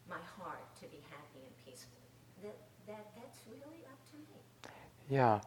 my 0.09 0.21
heart 0.37 0.65
to 0.81 0.85
be 0.87 0.99
happy 1.09 1.41
and 1.45 1.55
peaceful. 1.65 1.97
That, 2.43 2.57
that, 2.87 3.05
that's 3.15 3.39
really 3.47 3.81
up 3.87 4.01
to 4.11 4.17
me. 4.17 4.37
Yeah. 5.09 5.39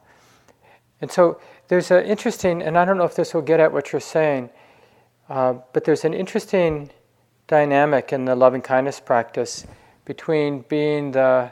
And 1.05 1.11
so 1.11 1.39
there's 1.67 1.91
an 1.91 2.03
interesting, 2.03 2.63
and 2.63 2.75
I 2.75 2.83
don't 2.83 2.97
know 2.97 3.03
if 3.03 3.13
this 3.13 3.35
will 3.35 3.43
get 3.43 3.59
at 3.59 3.71
what 3.71 3.91
you're 3.91 3.99
saying. 3.99 4.49
Uh, 5.29 5.53
but 5.71 5.83
there's 5.83 6.03
an 6.03 6.15
interesting 6.15 6.89
dynamic 7.45 8.11
in 8.11 8.25
the 8.25 8.35
loving 8.35 8.63
kindness 8.63 8.99
practice 8.99 9.67
between 10.05 10.61
being 10.61 11.11
the 11.11 11.51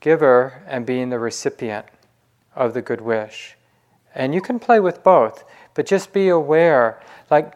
giver 0.00 0.64
and 0.66 0.84
being 0.84 1.08
the 1.08 1.20
recipient 1.20 1.86
of 2.56 2.74
the 2.74 2.82
good 2.82 3.00
wish. 3.00 3.56
And 4.12 4.34
you 4.34 4.40
can 4.40 4.58
play 4.58 4.80
with 4.80 5.04
both, 5.04 5.44
but 5.74 5.86
just 5.86 6.12
be 6.12 6.28
aware 6.28 7.00
like 7.30 7.54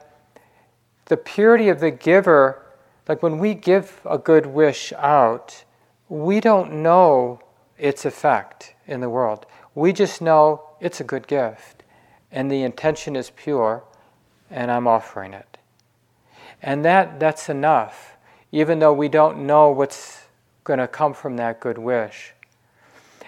the 1.06 1.16
purity 1.16 1.68
of 1.68 1.80
the 1.80 1.90
giver, 1.90 2.62
like 3.08 3.24
when 3.24 3.38
we 3.38 3.54
give 3.54 4.00
a 4.08 4.18
good 4.18 4.46
wish 4.46 4.92
out, 4.92 5.64
we 6.08 6.38
don't 6.38 6.72
know 6.74 7.40
its 7.76 8.04
effect 8.04 8.76
in 8.86 9.00
the 9.00 9.10
world. 9.10 9.46
We 9.74 9.92
just 9.92 10.22
know 10.22 10.62
it's 10.84 11.00
a 11.00 11.04
good 11.04 11.26
gift 11.26 11.82
and 12.30 12.50
the 12.50 12.62
intention 12.62 13.16
is 13.16 13.30
pure 13.30 13.82
and 14.50 14.70
I'm 14.70 14.86
offering 14.86 15.32
it. 15.32 15.56
And 16.62 16.84
that, 16.84 17.18
that's 17.18 17.48
enough, 17.48 18.18
even 18.52 18.80
though 18.80 18.92
we 18.92 19.08
don't 19.08 19.46
know 19.46 19.70
what's 19.70 20.26
going 20.62 20.78
to 20.78 20.86
come 20.86 21.14
from 21.14 21.38
that 21.38 21.58
good 21.58 21.78
wish. 21.78 22.34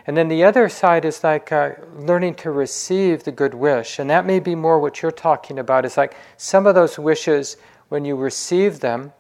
And 0.07 0.17
then 0.17 0.29
the 0.29 0.45
other 0.45 0.69
side 0.69 1.07
is 1.07 1.25
like 1.25 1.51
uh, 1.51 1.71
learning 1.97 2.35
to 2.37 2.51
receive 2.51 3.25
the 3.25 3.33
good 3.33 3.55
wish. 3.55 3.99
And 3.99 4.11
that 4.11 4.27
may 4.27 4.39
be 4.39 4.55
more 4.55 4.79
what 4.79 5.01
you're 5.01 5.11
talking 5.11 5.59
about 5.59 5.87
is 5.87 5.97
like 5.97 6.15
some 6.37 6.67
of 6.67 6.75
those 6.75 6.99
wishes, 6.99 7.57
when 7.89 8.05
you 8.05 8.17
received 8.17 8.83
them, 8.83 9.13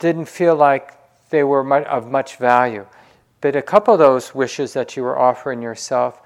didn't 0.00 0.26
feel 0.26 0.56
like 0.56 0.92
they 1.30 1.44
were 1.44 1.84
of 1.84 2.10
much 2.10 2.36
value. 2.36 2.84
But 3.40 3.54
a 3.54 3.62
couple 3.62 3.94
of 3.94 4.00
those 4.00 4.34
wishes 4.34 4.72
that 4.72 4.96
you 4.96 5.04
were 5.04 5.16
offering 5.16 5.62
yourself 5.62 6.20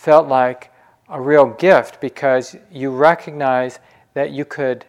felt 0.00 0.28
like 0.28 0.72
a 1.10 1.20
real 1.20 1.44
gift 1.44 2.00
because 2.00 2.56
you 2.72 2.90
recognize 2.90 3.78
that 4.14 4.30
you 4.30 4.46
could 4.46 4.86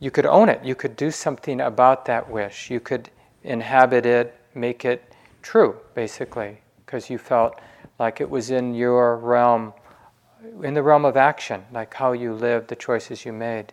you 0.00 0.10
could 0.10 0.26
own 0.26 0.50
it. 0.50 0.62
You 0.62 0.74
could 0.74 0.96
do 0.96 1.10
something 1.10 1.62
about 1.62 2.04
that 2.06 2.30
wish. 2.30 2.70
You 2.70 2.78
could 2.80 3.08
inhabit 3.42 4.04
it, 4.04 4.34
make 4.54 4.84
it 4.84 5.14
true, 5.42 5.76
basically, 5.94 6.58
because 6.84 7.08
you 7.08 7.16
felt 7.16 7.58
like 7.98 8.20
it 8.20 8.28
was 8.28 8.50
in 8.50 8.74
your 8.74 9.16
realm, 9.16 9.72
in 10.62 10.74
the 10.74 10.82
realm 10.82 11.04
of 11.06 11.16
action, 11.16 11.64
like 11.72 11.92
how 11.94 12.12
you 12.12 12.34
lived, 12.34 12.68
the 12.68 12.76
choices 12.76 13.24
you 13.24 13.32
made. 13.32 13.72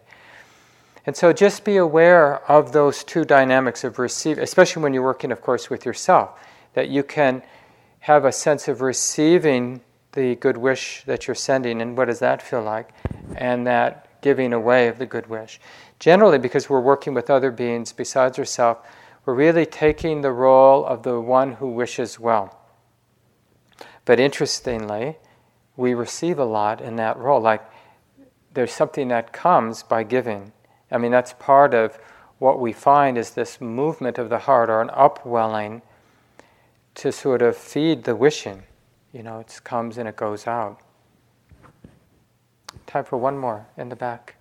And 1.05 1.15
so 1.15 1.31
just 1.33 1.65
be 1.65 1.77
aware 1.77 2.49
of 2.49 2.71
those 2.71 3.03
two 3.03 3.25
dynamics 3.25 3.83
of 3.83 3.99
receiving, 3.99 4.43
especially 4.43 4.83
when 4.83 4.93
you're 4.93 5.03
working, 5.03 5.31
of 5.31 5.41
course, 5.41 5.69
with 5.69 5.85
yourself, 5.85 6.39
that 6.73 6.89
you 6.89 7.03
can 7.03 7.41
have 7.99 8.23
a 8.25 8.31
sense 8.31 8.67
of 8.69 8.81
receiving 8.81 9.81
the 10.13 10.35
good 10.35 10.57
wish 10.57 11.03
that 11.05 11.27
you're 11.27 11.35
sending, 11.35 11.81
and 11.81 11.97
what 11.97 12.05
does 12.05 12.19
that 12.19 12.41
feel 12.41 12.63
like, 12.63 12.89
and 13.35 13.67
that 13.67 14.21
giving 14.21 14.53
away 14.53 14.87
of 14.87 14.97
the 14.97 15.05
good 15.05 15.27
wish. 15.27 15.59
Generally, 15.99 16.39
because 16.39 16.69
we're 16.69 16.81
working 16.81 17.13
with 17.13 17.29
other 17.29 17.51
beings 17.51 17.93
besides 17.93 18.37
ourselves, 18.37 18.79
we're 19.25 19.33
really 19.33 19.65
taking 19.65 20.21
the 20.21 20.31
role 20.31 20.85
of 20.85 21.03
the 21.03 21.19
one 21.19 21.53
who 21.53 21.67
wishes 21.67 22.19
well. 22.19 22.57
But 24.05 24.19
interestingly, 24.19 25.17
we 25.75 25.93
receive 25.93 26.39
a 26.39 26.45
lot 26.45 26.81
in 26.81 26.95
that 26.95 27.17
role. 27.17 27.41
Like 27.41 27.61
there's 28.53 28.71
something 28.71 29.09
that 29.09 29.33
comes 29.33 29.83
by 29.83 30.03
giving. 30.03 30.53
I 30.89 30.97
mean, 30.97 31.11
that's 31.11 31.33
part 31.33 31.73
of 31.73 31.99
what 32.39 32.59
we 32.59 32.71
find 32.71 33.17
is 33.17 33.31
this 33.31 33.59
movement 33.59 34.17
of 34.17 34.29
the 34.29 34.39
heart 34.39 34.69
or 34.69 34.81
an 34.81 34.89
upwelling 34.93 35.81
to 36.95 37.11
sort 37.11 37.41
of 37.41 37.57
feed 37.57 38.05
the 38.05 38.15
wishing. 38.15 38.63
You 39.13 39.23
know, 39.23 39.39
it 39.39 39.59
comes 39.63 39.97
and 39.97 40.07
it 40.07 40.15
goes 40.15 40.47
out. 40.47 40.81
Time 42.85 43.03
for 43.03 43.17
one 43.17 43.37
more 43.37 43.67
in 43.77 43.89
the 43.89 43.95
back. 43.95 44.35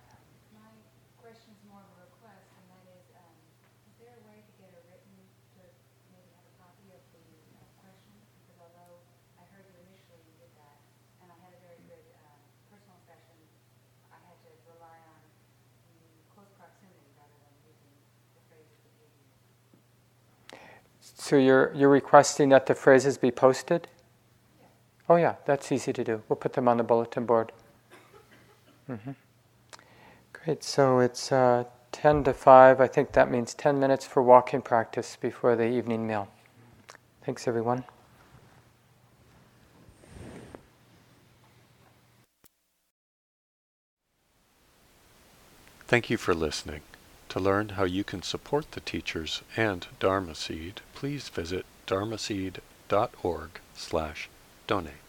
So 20.99 21.35
you're, 21.35 21.73
you're 21.73 21.89
requesting 21.89 22.49
that 22.49 22.67
the 22.67 22.75
phrases 22.75 23.17
be 23.17 23.31
posted? 23.31 23.89
Oh, 25.09 25.15
yeah, 25.15 25.35
that's 25.45 25.71
easy 25.71 25.93
to 25.93 26.03
do. 26.03 26.21
We'll 26.27 26.35
put 26.35 26.53
them 26.53 26.67
on 26.67 26.77
the 26.77 26.83
bulletin 26.83 27.25
board. 27.25 27.53
Mm-hmm. 28.89 29.11
Great, 30.33 30.63
so 30.63 30.99
it's 30.99 31.31
uh, 31.31 31.63
10 31.93 32.25
to 32.25 32.33
5. 32.33 32.81
I 32.81 32.87
think 32.87 33.13
that 33.13 33.31
means 33.31 33.53
10 33.53 33.79
minutes 33.79 34.05
for 34.05 34.21
walking 34.21 34.61
practice 34.61 35.17
before 35.19 35.55
the 35.55 35.67
evening 35.67 36.05
meal. 36.05 36.27
Thanks, 37.23 37.47
everyone. 37.47 37.85
Thank 45.87 46.09
you 46.09 46.17
for 46.17 46.33
listening. 46.33 46.81
To 47.29 47.39
learn 47.39 47.69
how 47.69 47.85
you 47.85 48.03
can 48.03 48.21
support 48.21 48.71
the 48.71 48.81
teachers 48.81 49.41
and 49.55 49.87
Dharma 49.99 50.35
Seed, 50.35 50.81
please 50.93 51.29
visit 51.29 51.65
dharmaseed.org 51.87 53.49
slash 53.73 54.29
donate. 54.67 55.06